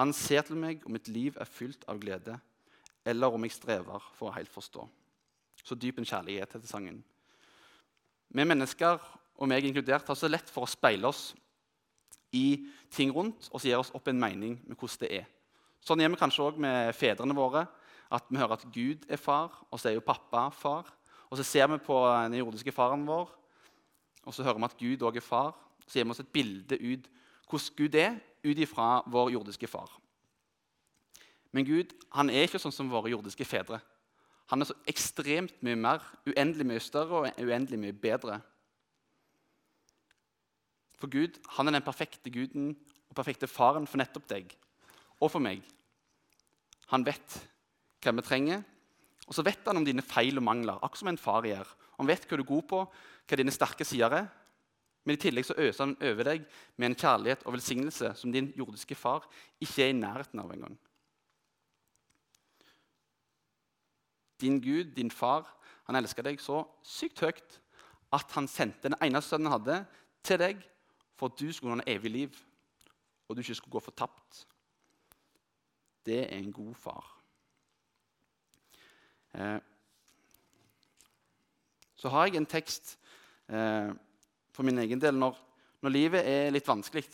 Han 0.00 0.12
ser 0.16 0.46
til 0.48 0.56
meg 0.56 0.84
om 0.86 0.96
mitt 0.96 1.08
liv 1.12 1.36
er 1.36 1.48
fylt 1.48 1.84
av 1.90 2.00
glede, 2.00 2.38
eller 3.04 3.34
om 3.34 3.44
jeg 3.44 3.58
strever 3.58 4.08
for 4.16 4.30
å 4.30 4.36
helt 4.38 4.50
forstå. 4.50 4.86
Så 5.64 5.76
dyp 5.78 5.98
en 5.98 6.08
kjærlighet 6.08 6.52
heter 6.52 6.68
sangen. 6.68 7.00
Vi 8.28 8.44
mennesker, 8.44 9.00
og 9.34 9.48
meg 9.48 9.64
inkludert, 9.66 10.06
har 10.06 10.18
så 10.18 10.28
lett 10.28 10.50
for 10.52 10.66
å 10.66 10.70
speile 10.70 11.08
oss 11.08 11.32
i 12.34 12.66
ting 12.92 13.12
rundt 13.14 13.48
og 13.50 13.60
så 13.60 13.68
gir 13.68 13.80
oss 13.80 13.92
opp 13.94 14.10
en 14.10 14.20
mening 14.20 14.58
med 14.66 14.76
hvordan 14.76 15.00
det 15.04 15.10
er. 15.22 15.30
Sånn 15.84 16.00
gjør 16.00 16.14
vi 16.14 16.20
kanskje 16.20 16.44
òg 16.44 16.60
med 16.60 16.94
fedrene 16.96 17.36
våre. 17.36 17.64
At 18.14 18.28
vi 18.30 18.38
hører 18.38 18.56
at 18.56 18.66
Gud 18.72 19.04
er 19.10 19.20
far, 19.20 19.52
og 19.70 19.80
så 19.80 19.90
er 19.90 19.96
jo 19.96 20.04
pappa 20.04 20.46
far. 20.54 20.90
Og 21.30 21.38
så 21.40 21.46
ser 21.46 21.68
vi 21.72 21.80
på 21.82 21.96
den 22.28 22.38
jordiske 22.38 22.72
faren 22.72 23.06
vår, 23.08 23.32
og 24.24 24.34
så 24.34 24.44
hører 24.44 24.60
vi 24.60 24.68
at 24.68 24.78
Gud 24.78 25.04
òg 25.08 25.18
er 25.18 25.24
far. 25.24 25.52
Så 25.86 25.98
gir 25.98 26.06
vi 26.06 26.14
oss 26.14 26.22
et 26.22 26.32
bilde 26.32 26.78
ut 26.80 27.10
hvordan 27.50 27.76
Gud 27.76 27.96
er, 28.00 28.16
ut 28.44 28.60
ifra 28.60 29.02
vår 29.06 29.34
jordiske 29.34 29.68
far. 29.68 29.90
Men 31.52 31.66
Gud 31.68 31.92
han 32.16 32.30
er 32.32 32.46
ikke 32.48 32.60
sånn 32.62 32.74
som 32.74 32.88
våre 32.90 33.12
jordiske 33.12 33.46
fedre. 33.46 33.78
Han 34.52 34.60
er 34.60 34.68
så 34.68 34.76
ekstremt 34.90 35.62
mye 35.64 35.78
mer, 35.78 36.02
uendelig 36.28 36.66
mye 36.68 36.82
større 36.82 37.22
og 37.22 37.40
uendelig 37.40 37.80
mye 37.80 37.96
bedre. 37.96 38.40
For 41.00 41.10
Gud 41.10 41.40
han 41.56 41.68
er 41.68 41.78
den 41.78 41.86
perfekte 41.86 42.32
guden 42.32 42.74
og 43.08 43.16
perfekte 43.16 43.48
faren 43.50 43.88
for 43.88 44.00
nettopp 44.00 44.28
deg 44.30 44.52
og 45.20 45.30
for 45.32 45.42
meg. 45.42 45.62
Han 46.92 47.04
vet 47.06 47.40
hva 48.04 48.12
vi 48.12 48.24
trenger, 48.24 48.62
og 49.24 49.36
så 49.36 49.44
vet 49.46 49.64
han 49.64 49.80
om 49.80 49.86
dine 49.86 50.04
feil 50.04 50.36
og 50.36 50.44
mangler. 50.44 50.76
akkurat 50.76 51.00
som 51.00 51.08
en 51.08 51.18
far 51.18 51.46
gjør. 51.48 51.68
Han 51.98 52.08
vet 52.08 52.26
hva 52.28 52.36
du 52.36 52.42
er 52.42 52.48
god 52.48 52.66
på, 52.68 52.80
hva 53.28 53.38
dine 53.40 53.54
sterke 53.54 53.84
sider 53.84 54.12
er. 54.12 54.26
Men 55.04 55.16
i 55.16 55.20
tillegg 55.20 55.46
så 55.48 55.56
øser 55.60 55.84
han 55.84 55.96
over 56.00 56.24
deg 56.24 56.44
med 56.76 56.90
en 56.90 56.96
kjærlighet 56.96 57.44
og 57.44 57.56
velsignelse 57.56 58.14
som 58.16 58.32
din 58.32 58.52
jordiske 58.56 58.96
far 58.96 59.26
ikke 59.60 59.84
er 59.84 59.92
i 59.92 59.96
nærheten 59.96 60.40
av 60.40 60.52
engang. 60.52 60.76
Din 64.40 64.60
Gud, 64.60 64.94
din 64.96 65.10
far, 65.10 65.46
han 65.86 65.96
elsker 65.96 66.24
deg 66.26 66.40
så 66.42 66.62
sykt 66.82 67.20
høyt 67.22 67.60
at 68.14 68.30
han 68.36 68.48
sendte 68.50 68.88
den 68.88 68.96
eneste 69.02 69.34
sønnen 69.34 69.50
han 69.50 69.58
hadde, 69.58 69.78
til 70.24 70.40
deg 70.40 70.62
for 71.18 71.30
at 71.30 71.38
du 71.38 71.52
skulle 71.52 71.76
ha 71.78 71.86
evig 71.90 72.10
liv, 72.10 72.40
og 73.28 73.36
du 73.36 73.42
ikke 73.42 73.56
skulle 73.58 73.76
gå 73.76 73.82
fortapt. 73.84 74.44
Det 76.04 76.24
er 76.24 76.36
en 76.38 76.52
god 76.52 76.74
far. 76.78 77.06
Eh, 79.34 79.60
så 81.96 82.10
har 82.12 82.28
jeg 82.28 82.36
en 82.36 82.46
tekst 82.46 82.98
eh, 83.48 83.90
for 84.52 84.66
min 84.66 84.78
egen 84.82 85.00
del 85.00 85.16
når, 85.16 85.38
når, 85.82 85.94
livet 85.94 86.28
er 86.28 86.52
litt 86.52 86.68
vanskelig, 86.68 87.06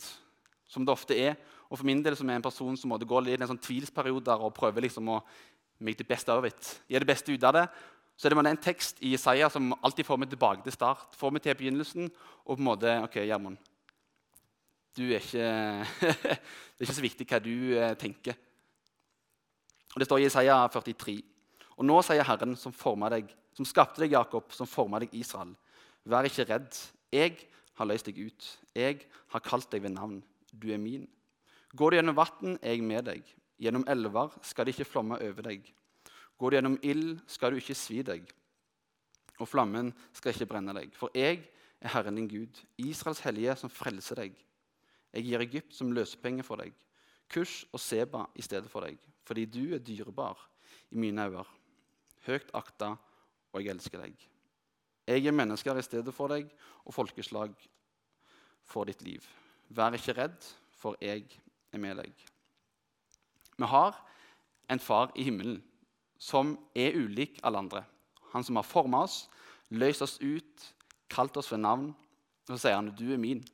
som 0.67 0.85
det 0.85 0.93
ofte 0.93 1.17
er. 1.17 1.37
Og 1.69 1.79
for 1.79 1.87
min 1.87 2.03
del 2.03 2.17
som 2.19 2.29
er 2.29 2.39
en 2.39 2.45
person 2.45 2.75
som 2.77 2.91
måtte 2.91 3.07
gå 3.07 3.21
litt 3.23 3.39
i 3.39 3.41
en 3.41 3.53
sånn 3.53 3.63
tvilsperioder 3.63 4.43
og 4.43 4.53
prøver 4.57 4.83
liksom 4.85 5.07
å 5.13 5.21
make 5.81 5.99
det 5.99 6.07
beste 6.07 6.33
av 6.33 6.45
it, 6.47 6.75
gjøre 6.89 7.05
det 7.05 7.11
beste 7.11 7.33
ut 7.33 7.49
av 7.49 7.57
det, 7.57 7.65
så 8.17 8.27
er 8.27 8.35
det 8.35 8.51
en 8.51 8.61
tekst 8.61 8.99
i 9.01 9.15
Isaiah 9.15 9.49
som 9.49 9.73
alltid 9.81 10.05
får 10.05 10.19
meg 10.21 10.29
tilbake 10.29 10.63
til 10.63 10.75
start. 10.75 11.15
får 11.17 11.31
meg 11.31 11.41
til 11.41 11.57
begynnelsen, 11.57 12.11
og 12.45 12.55
på 12.57 12.59
en 12.59 12.67
måte, 12.67 12.95
ok, 13.07 13.17
Gjermund, 13.25 13.57
du 14.97 15.03
er 15.09 15.23
ikke, 15.23 15.47
Det 16.77 16.83
er 16.83 16.89
ikke 16.89 16.97
så 16.97 17.05
viktig 17.05 17.27
hva 17.29 17.39
du 17.39 17.55
eh, 17.77 17.93
tenker. 17.97 18.37
Og 19.93 19.99
Det 19.99 20.07
står 20.07 20.21
i 20.21 20.25
Isaiah 20.25 20.69
43. 20.69 21.17
Og 21.77 21.85
nå 21.85 21.97
sier 22.05 22.25
Herren, 22.25 22.55
som 22.57 22.73
forma 22.73 23.09
deg, 23.13 23.29
som 23.57 23.67
skapte 23.67 24.01
deg, 24.03 24.15
Jakob, 24.15 24.51
som 24.53 24.69
formet 24.69 25.05
deg, 25.05 25.15
Israel. 25.21 25.53
Vær 26.05 26.27
ikke 26.27 26.47
redd. 26.49 26.77
Jeg 27.13 27.37
har 27.77 27.89
løst 27.89 28.07
deg 28.09 28.19
ut. 28.21 28.49
Jeg 28.75 29.05
har 29.33 29.45
kalt 29.45 29.69
deg 29.71 29.83
ved 29.85 29.95
navn. 29.95 30.19
Du 30.51 30.71
er 30.73 30.81
min. 30.81 31.07
Går 31.77 31.91
du 31.91 31.97
gjennom 31.99 32.17
vann, 32.17 32.57
er 32.61 32.75
jeg 32.75 32.83
med 32.85 33.07
deg. 33.07 33.27
Gjennom 33.61 33.85
elver 33.89 34.33
skal 34.45 34.65
det 34.65 34.75
ikke 34.75 34.89
flomme 34.89 35.19
over 35.21 35.45
deg. 35.45 35.65
Går 36.37 36.49
du 36.49 36.57
gjennom 36.57 36.77
ild, 36.81 37.19
skal 37.29 37.53
du 37.53 37.61
ikke 37.61 37.77
svi 37.77 38.01
deg. 38.05 38.25
Og 39.41 39.49
flammen 39.49 39.91
skal 40.17 40.33
ikke 40.33 40.49
brenne 40.49 40.73
deg. 40.73 40.93
For 40.97 41.13
jeg 41.17 41.43
er 41.81 41.93
Herren 41.93 42.17
din 42.17 42.29
Gud, 42.29 42.61
Israels 42.81 43.21
hellige, 43.25 43.55
som 43.61 43.69
frelser 43.73 44.23
deg. 44.23 44.33
Jeg 45.13 45.27
gir 45.27 45.43
Egypt 45.43 45.75
som 45.75 45.91
løsepenger 45.93 46.45
for 46.47 46.61
deg, 46.61 46.73
Kush 47.31 47.65
og 47.71 47.79
Seba 47.79 48.25
i 48.35 48.43
stedet 48.43 48.69
for 48.71 48.83
deg, 48.85 48.99
fordi 49.27 49.45
du 49.47 49.75
er 49.75 49.83
dyrebar 49.83 50.39
i 50.91 50.99
mine 50.99 51.25
øyne, 51.27 51.45
høyt 52.25 52.51
akta, 52.55 52.95
og 53.51 53.61
jeg 53.61 53.75
elsker 53.75 54.03
deg. 54.03 54.15
Jeg 55.07 55.23
gir 55.25 55.35
mennesker 55.35 55.77
i 55.77 55.83
stedet 55.85 56.13
for 56.15 56.31
deg 56.31 56.49
og 56.85 56.95
folkeslag 56.95 57.55
for 58.63 58.87
ditt 58.87 59.01
liv. 59.03 59.25
Vær 59.69 59.95
ikke 59.95 60.15
redd, 60.17 60.51
for 60.79 60.95
jeg 61.01 61.25
er 61.71 61.81
med 61.81 61.99
deg. 61.99 62.30
Vi 63.57 63.65
har 63.65 63.95
en 64.69 64.79
far 64.79 65.11
i 65.15 65.23
himmelen 65.23 65.61
som 66.21 66.53
er 66.75 66.95
ulik 66.95 67.39
alle 67.43 67.57
andre. 67.57 67.83
Han 68.31 68.43
som 68.43 68.55
har 68.55 68.67
forma 68.67 69.03
oss, 69.03 69.25
løst 69.69 70.01
oss 70.01 70.19
ut, 70.21 70.67
kalt 71.09 71.37
oss 71.37 71.51
ved 71.51 71.63
navn. 71.63 71.89
Og 72.47 72.55
så 72.55 72.67
sier 72.67 72.75
han, 72.75 72.93
'Du 72.95 73.13
er 73.13 73.17
min' 73.17 73.47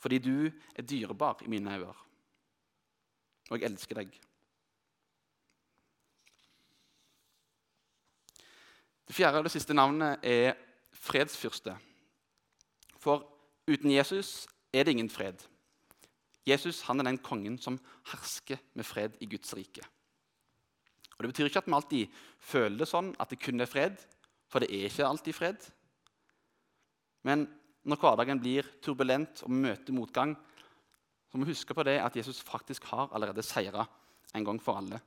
fordi 0.00 0.18
du 0.18 0.50
er 0.74 0.82
dyrebar 0.82 1.42
i 1.44 1.48
mine 1.48 1.74
øyne. 1.76 1.94
Og 3.50 3.60
jeg 3.60 3.70
elsker 3.70 3.94
deg. 3.94 4.14
Det 9.08 9.16
fjerde 9.16 9.38
og 9.38 9.44
det 9.44 9.52
siste 9.52 9.74
navnet 9.74 10.22
er 10.22 10.54
fredsfyrste. 10.92 11.76
For 12.96 13.26
uten 13.68 13.90
Jesus 13.92 14.48
er 14.72 14.84
det 14.84 14.94
ingen 14.94 15.10
fred. 15.10 15.34
Jesus 16.46 16.82
han 16.88 17.00
er 17.00 17.10
den 17.10 17.20
kongen 17.20 17.58
som 17.60 17.78
hersker 18.12 18.60
med 18.74 18.86
fred 18.88 19.18
i 19.20 19.28
Guds 19.28 19.52
rike. 19.56 19.84
Og 21.18 21.24
Det 21.24 21.28
betyr 21.28 21.50
ikke 21.50 21.60
at 21.60 21.66
vi 21.68 21.76
alltid 21.76 22.20
føler 22.38 22.78
det 22.80 22.88
sånn, 22.88 23.10
at 23.20 23.28
det 23.28 23.42
kun 23.42 23.60
er 23.60 23.68
fred. 23.68 23.98
For 24.48 24.62
det 24.62 24.70
er 24.72 24.88
ikke 24.88 25.04
alltid 25.06 25.36
fred. 25.36 25.66
Men 27.28 27.44
når 27.84 28.00
hverdagen 28.00 28.40
blir 28.40 28.70
turbulent 28.80 29.42
og 29.44 29.52
vi 29.52 29.60
møter 29.66 29.92
motgang, 29.94 30.32
så 31.28 31.38
må 31.38 31.44
vi 31.44 31.52
huske 31.52 31.76
på 31.76 31.84
det 31.86 31.98
at 32.00 32.16
Jesus 32.16 32.40
faktisk 32.40 32.88
har 32.90 33.12
allerede 33.12 33.44
seira 33.44 33.84
en 34.34 34.44
gang 34.48 34.62
for 34.62 34.80
alle. 34.80 35.00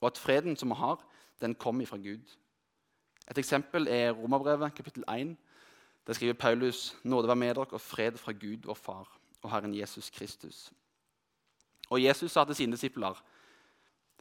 Og 0.00 0.10
at 0.10 0.18
freden 0.18 0.58
som 0.58 0.74
vi 0.74 0.80
har, 0.82 0.98
den 1.40 1.54
kommer 1.54 1.86
fra 1.86 1.96
Gud. 1.96 2.36
Et 3.30 3.38
eksempel 3.38 3.86
er 3.88 4.10
Romerbrevet, 4.10 4.74
kapittel 4.74 5.04
1. 5.08 5.36
Der 6.06 6.12
skriver 6.12 6.34
Paulus.: 6.34 6.96
Nåde 7.04 7.28
være 7.28 7.36
med 7.36 7.54
dere 7.54 7.66
og 7.70 7.80
fred 7.80 8.18
fra 8.18 8.32
Gud 8.32 8.66
og 8.66 8.76
Far 8.76 9.21
og 9.42 9.50
Herren 9.50 9.74
Jesus 9.74 10.10
Kristus. 10.10 10.70
Og 11.90 12.02
Jesus 12.02 12.32
sa 12.32 12.44
til 12.44 12.56
sine 12.56 12.76
disipler.: 12.76 13.18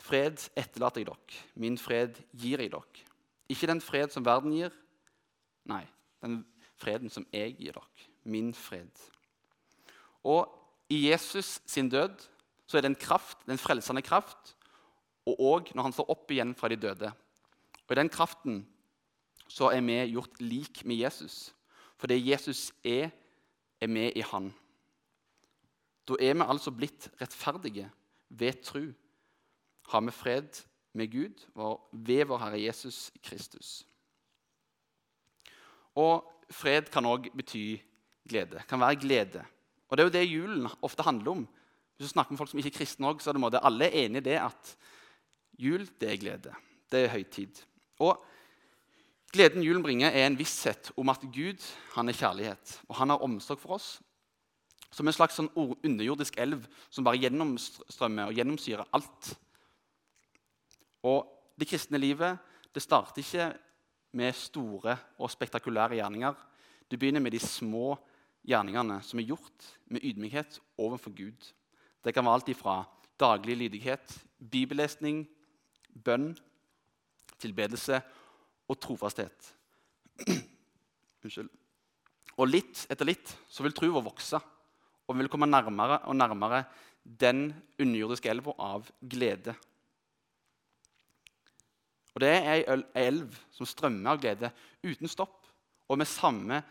Fred 0.02 0.50
etterlater 0.58 1.02
jeg 1.02 1.12
dere, 1.12 1.42
min 1.56 1.78
fred 1.78 2.18
gir 2.34 2.60
jeg 2.60 2.72
dere. 2.72 3.06
Ikke 3.50 3.68
den 3.68 3.82
fred 3.82 4.10
som 4.10 4.26
verden 4.26 4.54
gir, 4.56 4.74
nei, 5.70 5.84
den 6.22 6.42
freden 6.82 7.10
som 7.10 7.28
jeg 7.34 7.56
gir 7.60 7.78
dere. 7.78 8.10
Min 8.24 8.54
fred. 8.54 8.90
Og 10.24 10.50
i 10.90 11.10
Jesus 11.10 11.60
sin 11.66 11.90
død 11.90 12.28
så 12.68 12.78
er 12.78 12.82
det 12.82 12.92
en 12.92 13.04
kraft, 13.04 13.38
er 13.48 13.58
frelsende 13.58 14.02
kraft, 14.02 14.56
og 15.28 15.40
òg 15.40 15.72
når 15.76 15.84
han 15.84 15.94
står 15.94 16.10
opp 16.10 16.32
igjen 16.32 16.56
fra 16.58 16.70
de 16.72 16.80
døde. 16.80 17.12
Og 17.88 17.94
I 17.94 18.00
den 18.00 18.10
kraften 18.10 18.62
så 19.52 19.70
er 19.76 19.82
vi 19.84 19.98
gjort 20.14 20.40
lik 20.40 20.86
med 20.86 20.96
Jesus. 21.04 21.52
For 22.00 22.08
det 22.08 22.22
Jesus 22.24 22.72
er, 22.84 23.12
er 23.82 23.88
vi 23.88 24.08
i 24.16 24.24
Han. 24.32 24.54
Da 26.12 26.18
er 26.20 26.34
vi 26.36 26.44
altså 26.44 26.72
blitt 26.76 27.08
rettferdige 27.22 27.88
ved 28.30 28.64
tru. 28.64 28.92
Har 29.92 30.02
vi 30.02 30.12
fred 30.12 30.64
med 30.94 31.08
Gud 31.12 31.46
ved 31.92 32.26
vår 32.28 32.38
Herre 32.38 32.60
Jesus 32.60 33.12
Kristus. 33.24 33.86
Og 35.96 36.28
fred 36.52 36.92
kan 36.92 37.08
òg 37.08 37.30
bety 37.36 37.78
glede. 38.28 38.64
Kan 38.68 38.80
være 38.80 39.00
glede. 39.00 39.46
Og 39.88 39.98
Det 39.98 40.04
er 40.04 40.08
jo 40.08 40.18
det 40.20 40.34
julen 40.34 40.68
ofte 40.82 41.04
handler 41.04 41.32
om. 41.32 41.48
Hvis 41.96 42.08
du 42.08 42.12
snakker 42.12 42.32
med 42.32 42.38
folk 42.38 42.50
som 42.50 42.60
ikke 42.60 42.74
er 42.74 42.80
kristne 42.80 43.08
òg, 43.08 43.22
så 43.22 43.30
er 43.30 43.34
det 43.34 43.42
måte, 43.42 43.64
alle 43.64 43.86
er 43.86 44.06
enige 44.06 44.18
i 44.18 44.28
det 44.28 44.38
at 44.40 44.76
jul 45.60 45.88
det 46.02 46.12
er 46.12 46.18
glede. 46.18 46.54
Det 46.92 47.06
er 47.06 47.16
høytid. 47.16 47.64
Og 48.00 48.26
Gleden 49.32 49.64
julen 49.64 49.84
bringer, 49.84 50.10
er 50.10 50.28
en 50.28 50.36
visshet 50.36 50.92
om 50.98 51.10
at 51.10 51.22
Gud 51.22 51.64
han 51.94 52.10
er 52.10 52.14
kjærlighet. 52.14 52.82
Og 52.90 52.96
han 52.96 53.10
har 53.10 53.24
omsorg 53.24 53.60
for 53.60 53.78
oss. 53.78 54.02
Som 54.92 55.08
en 55.08 55.16
slags 55.16 55.38
sånn 55.40 55.50
underjordisk 55.56 56.38
elv 56.42 56.66
som 56.90 57.06
bare 57.08 57.22
gjennomstrømmer 57.22 58.32
og 58.32 58.38
gjennomsyrer 58.38 58.90
alt. 58.98 59.34
Og 61.08 61.30
det 61.60 61.70
kristne 61.70 62.00
livet 62.02 62.40
det 62.72 62.84
starter 62.84 63.24
ikke 63.24 63.50
med 64.20 64.36
store 64.36 64.98
og 65.20 65.32
spektakulære 65.32 66.00
gjerninger. 66.00 66.36
Du 66.92 66.98
begynner 66.98 67.24
med 67.24 67.32
de 67.32 67.40
små 67.40 67.96
gjerningene 68.48 69.00
som 69.06 69.20
er 69.20 69.30
gjort 69.30 69.68
med 69.92 70.04
ydmykhet 70.04 70.60
overfor 70.82 71.14
Gud. 71.16 71.52
Det 72.04 72.14
kan 72.14 72.26
være 72.26 72.40
alt 72.40 72.52
ifra 72.52 72.82
daglig 73.22 73.58
lydighet, 73.58 74.16
bibellesning, 74.52 75.24
bønn, 76.04 76.34
tilbedelse 77.40 78.02
og 78.68 78.80
trofasthet. 78.82 79.52
Unnskyld. 81.24 81.50
Og 82.40 82.50
litt 82.50 82.86
etter 82.90 83.06
litt 83.08 83.36
så 83.52 83.64
vil 83.66 83.76
trua 83.78 84.02
vokse, 84.02 84.40
og 85.12 85.18
vi 85.18 85.26
vil 85.26 85.32
komme 85.32 85.50
nærmere 85.50 86.00
og 86.08 86.16
nærmere 86.16 86.64
den 87.04 87.50
underjordiske 87.80 88.30
elva 88.32 88.54
av 88.60 88.88
glede. 89.02 89.54
Og 92.16 92.22
Det 92.24 92.30
er 92.30 92.48
ei 92.52 92.84
elv 93.08 93.36
som 93.52 93.68
strømmer 93.68 94.14
av 94.14 94.22
glede 94.22 94.52
uten 94.84 95.12
stopp, 95.12 95.44
og 95.88 96.00
med 96.00 96.08
samme 96.08 96.62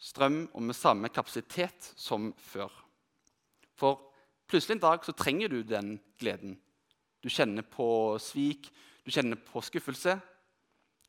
strøm 0.00 0.46
og 0.54 0.62
med 0.64 0.76
samme 0.76 1.10
kapasitet 1.12 1.92
som 1.96 2.30
før. 2.40 2.72
For 3.76 4.00
plutselig 4.48 4.78
en 4.78 4.84
dag 4.86 5.04
så 5.04 5.12
trenger 5.12 5.52
du 5.52 5.62
den 5.62 5.98
gleden. 6.20 6.56
Du 7.20 7.28
kjenner 7.28 7.64
på 7.64 8.16
svik, 8.20 8.70
du 9.04 9.12
kjenner 9.12 9.36
på 9.36 9.60
skuffelse. 9.60 10.16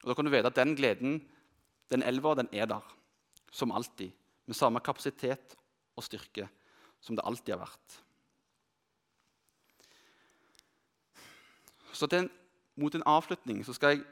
Og 0.03 0.09
Da 0.09 0.13
kan 0.13 0.25
du 0.25 0.31
vite 0.31 0.47
at 0.47 0.55
den 0.55 0.75
gleden, 0.75 1.21
den 1.91 2.03
elva, 2.03 2.35
den 2.35 2.49
er 2.51 2.65
der. 2.65 2.83
Som 3.51 3.71
alltid. 3.71 4.11
Med 4.45 4.55
samme 4.55 4.79
kapasitet 4.79 5.55
og 5.95 6.03
styrke 6.03 6.49
som 7.01 7.17
det 7.17 7.25
alltid 7.25 7.55
har 7.55 7.65
vært. 7.65 7.97
Så 11.93 12.07
til, 12.07 12.29
Mot 12.79 12.95
en 12.95 13.03
avslutning 13.05 13.59
så 13.67 13.73
skal 13.75 13.97
jeg 13.97 14.05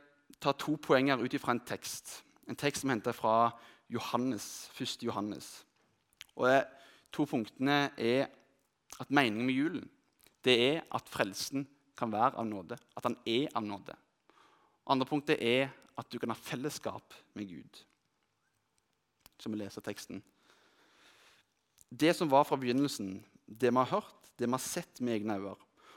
ta 0.43 0.51
to 0.51 0.75
poenger 0.83 1.21
ut 1.23 1.35
fra 1.41 1.55
en 1.55 1.63
tekst. 1.63 2.19
En 2.49 2.57
tekst 2.59 2.83
som 2.83 2.91
henter 2.91 3.15
fra 3.15 3.53
Johannes, 3.89 4.69
1. 4.75 4.99
Johannes. 5.07 5.63
Og 6.35 6.49
det, 6.49 6.65
To 7.09 7.25
punktene 7.25 7.89
er 7.97 8.27
at 9.01 9.09
meningen 9.09 9.47
med 9.47 9.55
julen 9.57 9.87
det 10.45 10.55
er 10.61 10.83
at 10.95 11.09
frelsen 11.09 11.65
kan 11.97 12.11
være 12.13 12.37
av 12.37 12.45
nåde. 12.47 12.77
At 12.95 13.03
han 13.03 13.17
er 13.27 13.49
av 13.55 13.65
nåde. 13.65 13.95
Andre 14.87 15.07
punktet 15.09 15.41
er 15.41 15.71
at 15.99 16.07
du 16.11 16.19
kan 16.19 16.31
ha 16.31 16.37
fellesskap 16.37 17.13
med 17.35 17.49
Gud. 17.49 17.81
Som 19.39 19.51
vi 19.51 19.59
leser 19.59 19.83
teksten. 19.83 20.21
Det 21.89 22.13
som 22.13 22.29
var 22.29 22.45
fra 22.45 22.57
begynnelsen, 22.59 23.17
det 23.45 23.71
vi 23.71 23.81
har 23.81 23.89
hørt, 23.89 24.31
det 24.37 24.45
vi 24.45 24.53
har 24.53 24.63
sett 24.63 25.01
med 25.01 25.17
egne 25.17 25.39
øyne, 25.39 25.55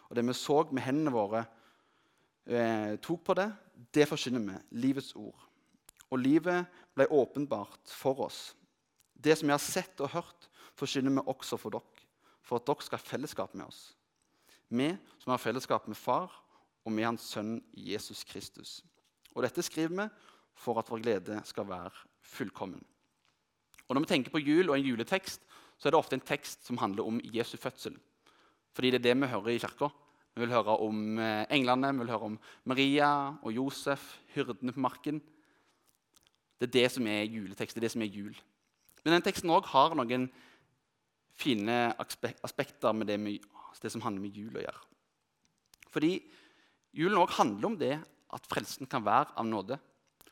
og 0.08 0.16
det 0.16 0.25
vi 0.26 0.34
så 0.37 0.62
med 0.72 0.84
hendene 0.84 1.12
våre, 1.12 1.44
eh, 2.46 2.96
tok 3.00 3.25
på 3.25 3.34
det, 3.34 3.52
det 3.94 4.08
forkynner 4.08 4.40
vi. 4.40 4.80
Livets 4.80 5.14
ord. 5.16 5.49
Og 6.11 6.18
livet 6.18 6.66
ble 6.94 7.06
åpenbart 7.08 7.88
for 7.88 8.20
oss. 8.20 8.54
Det 9.14 9.38
som 9.38 9.49
vi 9.49 9.54
har 9.54 9.62
sett 9.62 10.00
og 10.00 10.12
hørt, 10.12 10.49
forkynner 10.76 11.12
vi 11.12 11.26
også 11.26 11.56
for 11.61 11.70
dere, 11.70 12.06
for 12.42 12.56
at 12.56 12.66
dere 12.66 12.84
skal 12.84 12.99
ha 12.99 13.04
fellesskap 13.04 13.54
med 13.54 13.66
oss. 13.66 13.94
Vi 14.68 14.88
som 15.18 15.30
har 15.30 15.40
fellesskap 15.40 15.87
med 15.88 15.96
Far 15.96 16.32
og 16.84 16.92
med 16.92 17.04
Hans 17.04 17.28
Sønn 17.28 17.61
Jesus 17.76 18.25
Kristus. 18.25 18.80
Og 19.34 19.44
dette 19.44 19.62
skriver 19.62 19.94
vi 19.96 20.08
for 20.58 20.80
at 20.80 20.88
vår 20.90 21.02
glede 21.04 21.40
skal 21.49 21.68
være 21.68 21.92
fullkommen. 22.20 22.82
Og 23.88 23.94
Når 23.94 24.04
vi 24.04 24.08
tenker 24.08 24.32
på 24.32 24.40
jul 24.40 24.70
og 24.70 24.78
en 24.78 24.87
juletekst, 24.87 25.42
så 25.83 25.89
er 25.89 25.97
det 25.97 25.99
ofte 25.99 26.15
en 26.15 26.23
tekst 26.23 26.62
som 26.62 26.79
handler 26.79 27.09
om 27.11 27.17
Jesu 27.35 27.57
fødsel. 27.59 27.97
Fordi 28.71 28.93
det 28.95 29.01
er 29.01 29.09
det 29.09 29.17
vi 29.19 29.31
hører 29.33 29.51
i 29.51 29.59
kirka. 29.59 29.89
Vi 30.33 30.45
vil 30.45 30.55
høre 30.55 30.77
om 30.79 31.19
eh, 31.19 31.43
englene, 31.51 31.91
vi 31.91 32.05
vil 32.05 32.12
høre 32.12 32.29
om 32.29 32.37
Maria 32.71 33.09
og 33.43 33.51
Josef, 33.51 34.05
hyrdene 34.37 34.73
på 34.73 34.81
marken. 34.81 35.19
Det 36.61 36.69
er 36.69 36.75
det 36.77 36.93
som 36.95 37.07
er 37.11 37.27
juletekst. 37.27 37.75
det 37.75 37.83
er 37.83 37.89
det 37.89 37.91
som 37.97 38.05
er 38.07 38.15
jul. 38.15 38.37
Men 39.03 39.17
den 39.17 39.25
teksten 39.27 39.51
òg 39.51 39.67
har 39.73 39.97
noen 39.99 40.29
fine 41.35 41.79
aspekter 41.99 42.95
med 42.95 43.11
det, 43.11 43.19
med 43.19 43.43
det, 43.83 43.91
som 43.91 44.05
handler 44.07 44.23
med 44.23 44.39
jul 44.39 44.55
å 44.55 44.62
gjøre. 44.62 44.85
Fordi 45.91 46.12
julen 46.95 47.19
òg 47.19 47.35
handler 47.41 47.67
om 47.67 47.81
det 47.81 47.97
at 48.33 48.47
frelsen 48.47 48.87
kan 48.87 49.03
være 49.03 49.35
av 49.35 49.51
nåde. 49.51 49.81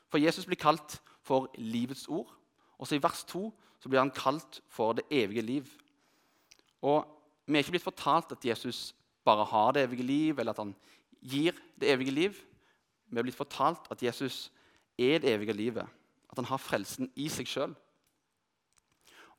For 0.07 0.23
Jesus 0.23 0.47
blir 0.47 0.63
kalt 0.63 1.01
for 1.27 1.51
livets 1.59 2.07
ord. 2.07 2.31
Og 2.79 2.87
så 2.87 2.95
I 2.95 3.03
vers 3.03 3.25
2 3.27 3.51
så 3.81 3.89
blir 3.89 4.03
han 4.03 4.13
kalt 4.15 4.61
for 4.69 4.97
det 4.99 5.07
evige 5.11 5.43
liv. 5.43 5.71
Og 6.83 7.05
Vi 7.51 7.57
er 7.57 7.65
ikke 7.65 7.73
blitt 7.75 7.83
fortalt 7.83 8.31
at 8.31 8.45
Jesus 8.47 8.93
bare 9.27 9.45
har 9.45 9.73
det 9.75 9.83
evige 9.83 10.05
liv, 10.07 10.39
eller 10.39 10.53
at 10.53 10.61
han 10.63 10.75
gir 11.19 11.57
det 11.81 11.89
evige 11.91 12.15
liv. 12.15 12.37
Vi 13.11 13.19
er 13.19 13.27
blitt 13.27 13.35
fortalt 13.35 13.89
at 13.91 14.03
Jesus 14.03 14.53
er 14.99 15.19
det 15.19 15.33
evige 15.33 15.57
livet, 15.57 15.89
at 16.31 16.39
han 16.39 16.47
har 16.47 16.63
frelsen 16.63 17.11
i 17.17 17.27
seg 17.33 17.49
sjøl. 17.51 17.75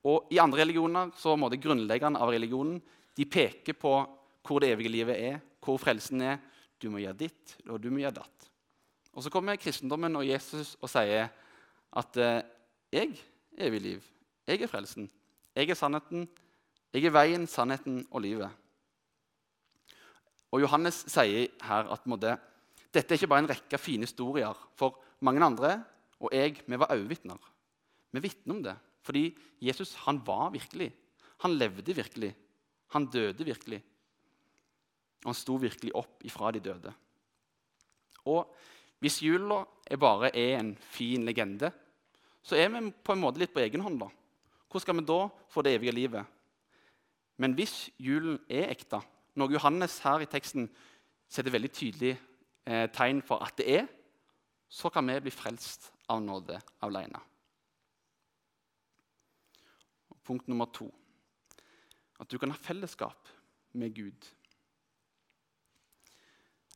Og 0.03 0.27
I 0.33 0.41
andre 0.41 0.63
religioner 0.65 1.13
så 1.15 1.37
må 1.37 1.47
det 1.47 1.61
grunnleggende 1.61 2.19
av 2.19 2.33
religionen 2.33 2.81
de 3.15 3.25
peker 3.29 3.77
på 3.77 3.93
hvor 4.41 4.59
det 4.59 4.73
evige 4.73 4.91
livet 4.91 5.15
er, 5.15 5.39
hvor 5.63 5.77
frelsen 5.79 6.21
er. 6.25 6.39
Du 6.81 6.89
må 6.89 6.99
gjøre 7.03 7.19
ditt, 7.19 7.57
og 7.69 7.77
du 7.79 7.91
må 7.93 8.01
gjøre 8.01 8.17
datt. 8.17 8.47
Og 9.13 9.23
Så 9.23 9.29
kommer 9.29 9.59
kristendommen 9.59 10.15
og 10.15 10.25
Jesus 10.25 10.75
og 10.81 10.89
sier 10.89 11.29
at 11.91 12.17
eh, 12.17 12.41
jeg 12.91 13.11
er 13.13 13.67
evig 13.67 13.81
liv. 13.81 14.07
Jeg 14.51 14.65
er 14.65 14.67
frelsen. 14.67 15.07
Jeg 15.55 15.69
er 15.71 15.79
sannheten. 15.79 16.25
Jeg 16.91 17.07
er 17.07 17.13
veien, 17.15 17.47
sannheten 17.47 18.01
og 18.11 18.23
livet. 18.25 18.51
Og 20.51 20.59
Johannes 20.65 21.05
sier 21.07 21.47
her 21.63 21.91
at 21.95 22.07
måtte, 22.11 22.35
dette 22.91 23.13
er 23.13 23.19
ikke 23.19 23.29
bare 23.31 23.45
en 23.45 23.51
rekke 23.53 23.79
fine 23.79 24.03
historier. 24.03 24.57
For 24.75 24.99
mange 25.23 25.45
andre 25.45 25.77
og 26.19 26.35
jeg 26.35 26.59
vi 26.67 26.79
var 26.79 26.91
øyevitner. 26.91 27.39
Vi 28.11 28.23
vitner 28.27 28.57
om 28.57 28.63
det 28.65 28.77
fordi 29.01 29.31
Jesus 29.57 29.95
han 30.05 30.19
var 30.25 30.51
virkelig. 30.53 30.91
Han 31.41 31.55
levde 31.57 31.95
virkelig. 31.95 32.35
Han 32.93 33.07
døde 33.09 33.45
virkelig. 33.45 33.79
Og 35.23 35.31
han 35.31 35.37
sto 35.39 35.55
virkelig 35.57 35.95
opp 35.97 36.21
ifra 36.27 36.51
de 36.51 36.59
døde. 36.59 36.93
Og 38.29 38.45
hvis 39.01 39.23
jula 39.23 39.63
bare 39.97 40.29
er 40.37 40.59
en 40.59 40.75
fin 40.77 41.25
legende, 41.25 41.71
så 42.43 42.55
er 42.55 42.69
vi 42.69 42.91
på 42.91 43.15
en 43.15 43.23
måte 43.23 43.41
litt 43.41 43.53
på 43.53 43.63
egen 43.63 43.81
hånd. 43.81 43.99
da. 44.03 44.09
Hvordan 44.71 44.85
skal 44.85 44.95
vi 44.95 45.03
da 45.03 45.19
få 45.51 45.61
det 45.61 45.73
evige 45.75 45.91
livet? 45.91 46.25
Men 47.37 47.55
hvis 47.57 47.89
julen 47.99 48.37
er 48.47 48.69
ekte, 48.71 49.01
noe 49.35 49.51
Johannes 49.51 49.97
her 50.05 50.23
i 50.23 50.29
teksten 50.31 50.69
setter 51.27 51.51
veldig 51.51 51.71
tydelig 51.75 52.13
eh, 52.63 52.87
tegn 52.95 53.19
for 53.25 53.43
at 53.43 53.57
det 53.59 53.67
er, 53.67 53.89
så 54.71 54.87
kan 54.87 55.03
vi 55.07 55.17
bli 55.25 55.33
frelst 55.33 55.89
av 56.07 56.21
nåde 56.23 56.55
alene. 56.87 57.19
Punkt 60.23 60.47
nummer 60.47 60.69
to 60.71 60.87
at 62.21 62.29
du 62.29 62.37
kan 62.37 62.53
ha 62.53 62.59
fellesskap 62.61 63.27
med 63.73 63.95
Gud. 63.97 64.27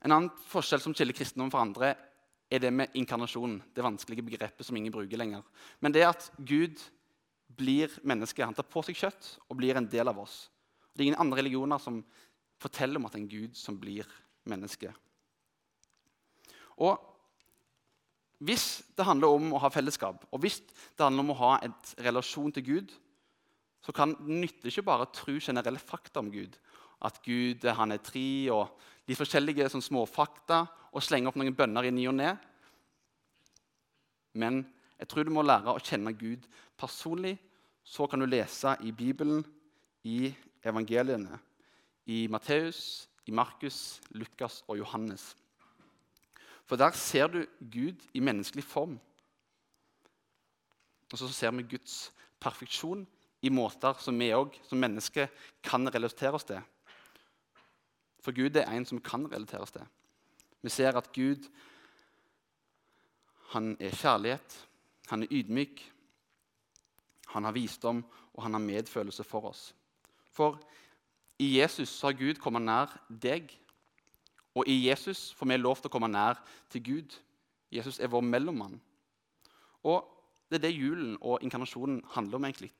En 0.03 0.11
annen 0.11 0.31
forskjell 0.49 0.81
som 0.81 0.95
skiller 0.97 1.15
kristendom 1.15 1.51
fra 1.53 1.61
andre, 1.63 1.93
er 2.49 2.61
det 2.61 2.71
med 2.73 2.97
inkarnasjonen. 2.97 3.59
Det 3.73 3.85
vanskelige 3.85 4.25
begrepet 4.25 4.65
som 4.65 4.77
ingen 4.77 4.93
bruker 4.93 5.21
lenger. 5.21 5.45
Men 5.79 5.93
det 5.93 6.03
at 6.09 6.27
Gud 6.37 6.81
blir 7.57 7.91
menneske. 8.03 8.45
Han 8.45 8.55
tar 8.55 8.67
på 8.69 8.83
seg 8.85 8.97
kjøtt 8.99 9.31
og 9.49 9.57
blir 9.59 9.77
en 9.79 9.89
del 9.89 10.11
av 10.11 10.19
oss. 10.21 10.45
Det 10.93 11.03
er 11.03 11.09
ingen 11.09 11.23
andre 11.23 11.41
religioner 11.41 11.81
som 11.81 12.01
forteller 12.61 12.99
om 12.99 13.07
at 13.07 13.15
det 13.15 13.19
er 13.19 13.25
en 13.25 13.33
Gud 13.33 13.57
som 13.59 13.79
blir 13.79 14.07
menneske. 14.47 14.93
Og 16.79 16.99
hvis 18.45 18.83
det 18.95 19.05
handler 19.07 19.31
om 19.31 19.53
å 19.55 19.61
ha 19.63 19.71
fellesskap, 19.71 20.25
og 20.27 20.41
hvis 20.43 20.59
det 20.59 21.03
handler 21.03 21.23
om 21.23 21.33
å 21.33 21.39
ha 21.39 21.51
en 21.63 21.75
relasjon 22.03 22.51
til 22.55 22.65
Gud, 22.67 22.93
så 23.85 23.93
kan 23.95 24.15
det 24.17 24.39
nytte 24.41 24.69
ikke 24.71 24.85
bare 24.87 25.05
å 25.05 25.13
tro 25.13 25.37
generelle 25.39 25.79
fakta 25.79 26.19
om 26.23 26.31
Gud. 26.33 26.57
At 27.05 27.21
Gud 27.23 27.63
han 27.77 27.93
er 27.93 28.03
tre, 28.03 28.27
og 28.51 28.75
de 29.05 29.17
forskjellige 29.17 29.69
sånn 29.71 29.83
småfakta, 29.85 30.63
og 30.95 31.03
slenge 31.03 31.29
opp 31.29 31.37
noen 31.39 31.55
bønner 31.55 31.87
i 31.87 31.93
ny 31.93 32.07
og 32.09 32.15
ne. 32.17 32.31
Men 34.35 34.63
jeg 34.99 35.07
tror 35.07 35.23
du 35.23 35.33
må 35.35 35.43
lære 35.43 35.73
å 35.73 35.81
kjenne 35.83 36.13
Gud 36.15 36.45
personlig. 36.79 37.35
Så 37.85 38.07
kan 38.09 38.21
du 38.21 38.25
lese 38.25 38.75
i 38.81 38.91
Bibelen, 38.95 39.43
i 40.03 40.33
evangeliene, 40.65 41.39
i 42.05 42.25
Matteus, 42.31 43.07
i 43.25 43.33
Markus, 43.33 43.99
Lukas 44.09 44.63
og 44.67 44.77
Johannes. 44.77 45.35
For 46.65 46.75
der 46.75 46.95
ser 46.97 47.27
du 47.27 47.45
Gud 47.59 48.01
i 48.13 48.19
menneskelig 48.19 48.63
form. 48.63 48.99
Og 51.11 51.19
så 51.19 51.29
ser 51.29 51.53
vi 51.53 51.67
Guds 51.75 52.11
perfeksjon 52.41 53.05
i 53.45 53.51
måter 53.53 53.97
som 54.01 54.17
vi 54.17 54.31
òg 54.33 54.55
som 54.65 54.81
mennesker 54.81 55.29
kan 55.63 55.85
relatere 55.93 56.33
oss 56.33 56.47
til. 56.49 56.61
For 58.25 58.33
Gud 58.33 58.57
er 58.57 58.71
en 58.73 58.87
som 58.89 59.01
kan 59.01 59.27
relatere 59.29 59.61
oss 59.61 59.75
til. 59.75 59.85
Vi 60.65 60.73
ser 60.73 60.97
at 60.97 61.11
Gud 61.13 61.45
han 63.53 63.75
er 63.79 63.93
kjærlighet, 63.93 64.55
han 65.09 65.23
er 65.23 65.31
ydmyk, 65.31 65.81
han 67.27 67.43
har 67.43 67.51
visdom, 67.55 68.03
og 68.33 68.43
han 68.43 68.53
har 68.53 68.63
medfølelse 68.63 69.23
for 69.23 69.49
oss. 69.49 69.69
For 70.31 70.59
i 71.39 71.57
Jesus 71.59 72.01
har 72.01 72.15
Gud 72.15 72.39
kommet 72.39 72.63
nær 72.63 72.91
deg. 73.09 73.49
Og 74.55 74.67
i 74.71 74.87
Jesus 74.87 75.33
får 75.35 75.49
vi 75.51 75.57
lov 75.59 75.79
til 75.79 75.89
å 75.89 75.93
komme 75.95 76.07
nær 76.11 76.39
til 76.71 76.83
Gud. 76.83 77.15
Jesus 77.71 77.99
er 77.99 78.11
vår 78.11 78.23
mellommann. 78.23 78.77
Og 79.83 80.05
det 80.49 80.59
er 80.59 80.67
det 80.67 80.77
julen 80.77 81.17
og 81.21 81.43
inkarnasjonen 81.43 82.01
handler 82.15 82.39
om. 82.39 82.45
egentlig. 82.45 82.71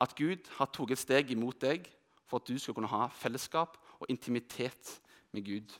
At 0.00 0.14
Gud 0.14 0.46
har 0.58 0.66
tatt 0.66 0.90
et 0.90 0.98
steg 0.98 1.30
imot 1.30 1.60
deg 1.60 1.88
for 2.26 2.38
at 2.38 2.46
du 2.46 2.58
skal 2.58 2.74
kunne 2.74 2.90
ha 2.90 3.08
fellesskap 3.08 3.78
og 3.98 4.06
intimitet 4.08 5.00
med 5.32 5.44
Gud. 5.44 5.74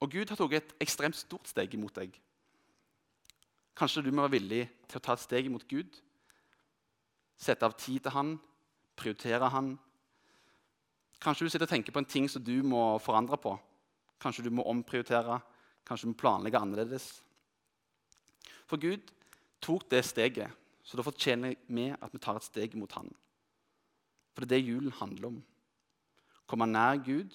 Og 0.00 0.12
Gud 0.12 0.28
har 0.28 0.36
tatt 0.36 0.56
et 0.58 0.74
ekstremt 0.84 1.16
stort 1.16 1.48
steg 1.48 1.74
imot 1.74 1.96
deg. 1.96 2.12
Kanskje 3.76 4.04
du 4.04 4.10
må 4.12 4.24
være 4.24 4.36
villig 4.36 4.62
til 4.88 5.00
å 5.00 5.04
ta 5.04 5.16
et 5.16 5.24
steg 5.24 5.48
imot 5.48 5.66
Gud. 5.68 5.98
Sette 7.36 7.68
av 7.68 7.76
tid 7.76 8.04
til 8.04 8.14
Han, 8.16 8.36
prioritere 8.96 9.50
Han. 9.52 9.74
Kanskje 11.20 11.46
du 11.46 11.52
sitter 11.52 11.68
og 11.68 11.72
tenker 11.72 11.92
på 11.92 12.00
en 12.00 12.08
ting 12.08 12.28
som 12.28 12.44
du 12.44 12.54
må 12.64 12.98
forandre 13.04 13.38
på. 13.40 13.54
Kanskje 14.20 14.46
du 14.46 14.52
må 14.52 14.64
omprioritere, 14.68 15.40
kanskje 15.84 16.08
du 16.08 16.12
må 16.12 16.20
planlegge 16.20 16.60
annerledes. 16.60 17.08
For 18.68 18.80
Gud 18.80 19.12
tok 19.64 19.88
det 19.92 20.04
steget, 20.08 20.52
så 20.84 20.96
da 20.96 21.04
fortjener 21.04 21.56
vi 21.68 21.90
at 21.92 22.12
vi 22.12 22.20
tar 22.22 22.40
et 22.40 22.48
steg 22.48 22.76
mot 22.80 22.92
Han. 22.96 23.08
For 24.32 24.44
det 24.44 24.50
er 24.50 24.60
det 24.60 24.68
julen 24.68 24.96
handler 25.00 25.30
om. 25.32 25.38
Komme 26.46 26.68
nær 26.68 27.00
Gud 27.04 27.32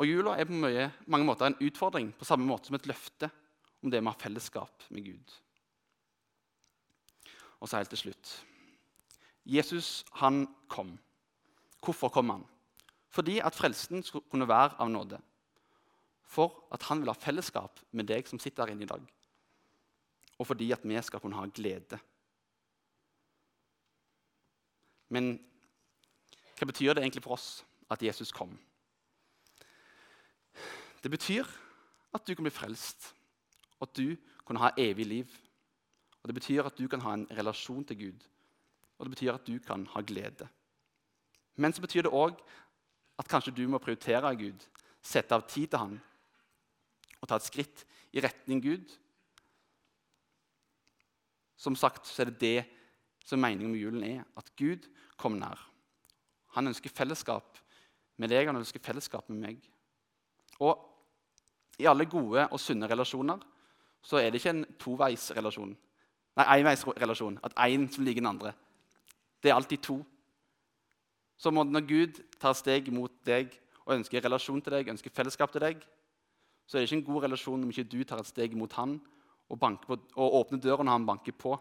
og 0.00 0.08
Jula 0.08 0.32
er 0.40 0.48
på 0.48 0.56
mange 0.56 1.26
måter 1.28 1.50
en 1.50 1.58
utfordring, 1.60 2.08
på 2.16 2.24
samme 2.24 2.46
måte 2.48 2.70
som 2.70 2.78
et 2.78 2.88
løfte 2.88 3.28
om 3.84 3.92
det 3.92 4.00
med 4.00 4.08
å 4.08 4.14
ha 4.14 4.22
fellesskap 4.22 4.86
med 4.88 5.10
Gud. 5.10 5.34
Og 7.60 7.68
så 7.68 7.76
helt 7.76 7.92
til 7.92 8.06
slutt 8.06 8.38
Jesus 9.44 10.04
han 10.20 10.44
kom. 10.68 10.94
Hvorfor 11.84 12.12
kom 12.12 12.30
han? 12.32 12.44
Fordi 13.10 13.40
at 13.44 13.56
frelsen 13.56 14.04
skulle 14.06 14.28
kunne 14.30 14.48
være 14.48 14.76
av 14.80 14.90
nåde. 14.92 15.18
For 16.22 16.62
at 16.72 16.84
han 16.86 17.00
vil 17.00 17.10
ha 17.10 17.16
fellesskap 17.18 17.80
med 17.96 18.06
deg 18.08 18.28
som 18.28 18.38
sitter 18.38 18.68
her 18.68 18.76
inne 18.76 18.86
i 18.86 18.90
dag. 18.90 19.02
Og 20.38 20.46
fordi 20.46 20.70
at 20.72 20.84
vi 20.86 21.00
skal 21.02 21.20
kunne 21.20 21.40
ha 21.40 21.48
glede. 21.52 21.98
Men 25.10 25.34
hva 26.56 26.68
betyr 26.68 26.94
det 26.94 27.02
egentlig 27.02 27.24
for 27.24 27.34
oss 27.34 27.64
at 27.90 28.02
Jesus 28.04 28.30
kom? 28.32 28.54
Det 31.02 31.10
betyr 31.10 31.46
at 32.14 32.26
du 32.26 32.34
kan 32.34 32.44
bli 32.44 32.52
frelst, 32.52 33.14
at 33.80 33.96
du 33.96 34.16
kan 34.46 34.56
ha 34.60 34.72
evig 34.78 35.06
liv. 35.06 35.36
Og 36.22 36.28
Det 36.28 36.34
betyr 36.34 36.66
at 36.66 36.78
du 36.78 36.88
kan 36.88 37.00
ha 37.00 37.14
en 37.14 37.26
relasjon 37.30 37.84
til 37.84 37.98
Gud, 37.98 38.26
og 38.98 39.06
det 39.06 39.10
betyr 39.10 39.34
at 39.34 39.46
du 39.46 39.58
kan 39.58 39.86
ha 39.86 40.00
glede. 40.00 40.48
Men 41.56 41.72
så 41.72 41.80
betyr 41.80 42.02
det 42.02 42.12
òg 42.12 42.36
at 43.18 43.28
kanskje 43.28 43.54
du 43.56 43.68
må 43.68 43.78
prioritere 43.78 44.36
Gud, 44.36 44.66
sette 45.02 45.34
av 45.34 45.46
tid 45.48 45.68
til 45.68 45.78
Han 45.78 46.00
og 47.20 47.28
ta 47.28 47.36
et 47.36 47.46
skritt 47.46 47.84
i 48.12 48.20
retning 48.20 48.62
Gud. 48.64 48.92
Som 51.56 51.76
sagt 51.76 52.08
så 52.08 52.22
er 52.22 52.30
det 52.30 52.40
det 52.40 52.64
som 53.24 53.40
meningen 53.40 53.72
med 53.72 53.80
julen 53.80 54.04
er, 54.04 54.24
at 54.36 54.48
Gud 54.56 54.88
kommer 55.16 55.38
nær. 55.38 55.66
Han 56.56 56.66
ønsker 56.72 56.90
fellesskap 56.90 57.58
med 58.16 58.32
deg, 58.32 58.48
han 58.48 58.56
ønsker 58.56 58.82
fellesskap 58.82 59.28
med 59.28 59.40
meg. 59.44 59.68
Og 60.60 60.89
i 61.80 61.88
alle 61.88 62.06
gode 62.10 62.46
og 62.48 62.60
sunne 62.60 62.88
relasjoner 62.90 63.40
så 64.02 64.20
er 64.20 64.30
det 64.30 64.40
ikke 64.40 64.52
en 64.54 64.64
toveisrelasjon. 64.80 65.72
Nei, 66.38 66.46
enveisrelasjon. 66.60 67.38
At 67.44 67.56
én 67.66 67.82
en 67.82 67.88
som 67.92 68.04
liker 68.04 68.22
den 68.22 68.30
andre. 68.30 68.52
Det 69.42 69.50
er 69.50 69.56
alltid 69.56 69.82
to. 69.84 69.98
Så 71.36 71.50
når 71.50 71.86
Gud 71.88 72.20
tar 72.40 72.56
steg 72.56 72.92
mot 72.92 73.12
deg 73.24 73.52
og 73.86 73.96
ønsker 73.96 74.24
relasjon 74.24 74.60
til 74.62 74.76
deg, 74.76 74.92
ønsker 74.92 75.12
fellesskap 75.12 75.52
til 75.52 75.64
deg, 75.64 75.80
så 76.66 76.76
er 76.76 76.84
det 76.84 76.90
ikke 76.90 77.00
en 77.00 77.08
god 77.14 77.24
relasjon 77.24 77.64
om 77.64 77.72
ikke 77.72 77.88
du 77.88 78.02
tar 78.04 78.20
et 78.22 78.28
steg 78.28 78.54
mot 78.56 78.72
han 78.78 78.98
og, 79.50 79.58
på, 79.58 79.96
og 80.14 80.36
åpner 80.40 80.60
døra 80.62 80.84
når 80.84 80.98
han 80.98 81.06
banker 81.08 81.34
på. 81.34 81.56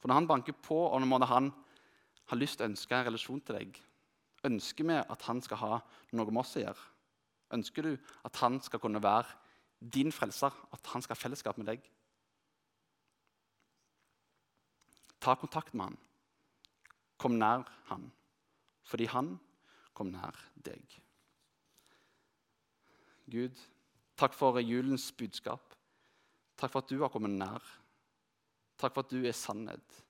For 0.00 0.08
når 0.08 0.20
han 0.22 0.30
banker 0.30 0.56
på, 0.56 0.78
og 0.88 1.02
når 1.02 1.26
han 1.28 1.50
har 2.30 2.38
lyst 2.40 2.58
til 2.58 2.64
å 2.64 2.70
ønske 2.70 2.96
en 2.96 3.06
relasjon 3.10 3.42
til 3.44 3.58
deg, 3.58 3.80
ønsker 4.48 4.88
vi 4.88 4.96
at 5.02 5.26
han 5.28 5.42
skal 5.44 5.60
ha 5.60 5.80
noe 6.16 6.32
med 6.32 6.40
oss 6.40 6.56
å 6.56 6.64
gjøre. 6.64 6.89
Ønsker 7.52 7.82
du 7.82 7.96
at 8.24 8.36
han 8.42 8.60
skal 8.62 8.80
kunne 8.82 9.02
være 9.02 9.26
din 9.80 10.12
frelser, 10.12 10.54
at 10.72 10.92
han 10.92 11.02
skal 11.02 11.16
ha 11.16 11.22
fellesskap 11.22 11.58
med 11.58 11.70
deg? 11.72 11.84
Ta 15.20 15.34
kontakt 15.34 15.74
med 15.74 15.90
han. 15.90 15.98
Kom 17.20 17.36
nær 17.36 17.66
han, 17.90 18.06
fordi 18.88 19.08
han 19.12 19.34
kom 19.94 20.12
nær 20.14 20.36
deg. 20.64 21.00
Gud, 23.30 23.58
takk 24.16 24.34
for 24.34 24.58
julens 24.64 25.10
budskap. 25.12 25.74
Takk 26.56 26.72
for 26.72 26.82
at 26.82 26.90
du 26.90 27.02
har 27.02 27.12
kommet 27.12 27.36
nær. 27.36 27.64
Takk 28.80 28.94
for 28.94 29.04
at 29.04 29.12
du 29.12 29.20
er 29.24 29.36
sannhet. 29.36 30.00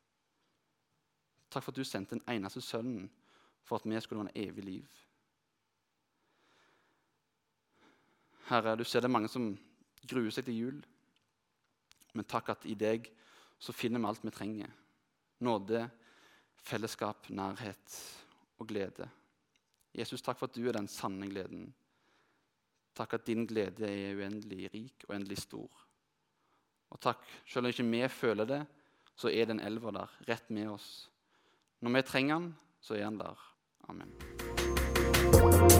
Takk 1.50 1.64
for 1.64 1.72
at 1.72 1.81
du 1.81 1.85
sendte 1.85 2.14
den 2.14 2.24
eneste 2.31 2.62
sønnen 2.62 3.11
for 3.66 3.76
at 3.76 3.87
vi 3.87 4.00
skulle 4.00 4.22
ha 4.22 4.29
en 4.29 4.48
evig 4.48 4.64
liv. 4.64 5.00
Herre, 8.50 8.74
du 8.74 8.82
ser 8.84 9.04
det 9.04 9.06
er 9.06 9.14
mange 9.14 9.30
som 9.30 9.52
gruer 10.10 10.32
seg 10.34 10.48
til 10.48 10.58
jul. 10.58 10.78
Men 12.18 12.26
takk 12.26 12.50
at 12.54 12.66
i 12.66 12.74
deg 12.74 13.06
så 13.60 13.74
finner 13.76 14.02
vi 14.02 14.08
alt 14.10 14.24
vi 14.24 14.32
trenger. 14.34 14.72
Nåde, 15.46 15.84
fellesskap, 16.58 17.28
nærhet 17.30 17.98
og 18.58 18.66
glede. 18.68 19.06
Jesus, 19.94 20.22
takk 20.22 20.38
for 20.38 20.50
at 20.50 20.56
du 20.56 20.66
er 20.66 20.76
den 20.76 20.90
sanne 20.90 21.28
gleden. 21.30 21.68
Takk 22.96 23.14
at 23.20 23.26
din 23.28 23.46
glede 23.48 23.86
er 23.86 24.18
uendelig 24.18 24.70
rik 24.74 25.06
og 25.08 25.14
endelig 25.16 25.38
stor. 25.44 25.86
Og 26.90 27.00
takk, 27.00 27.22
selv 27.46 27.68
om 27.68 27.70
ikke 27.70 27.86
vi 27.86 28.02
føler 28.10 28.50
det, 28.50 28.62
så 29.14 29.30
er 29.30 29.46
den 29.46 29.60
elva 29.62 29.92
der, 29.94 30.16
rett 30.28 30.50
med 30.50 30.72
oss. 30.74 31.10
Når 31.80 31.96
vi 31.96 32.02
trenger 32.08 32.40
den, 32.40 32.50
så 32.80 32.98
er 32.98 33.06
den 33.06 33.20
der. 33.20 33.46
Amen. 33.88 35.80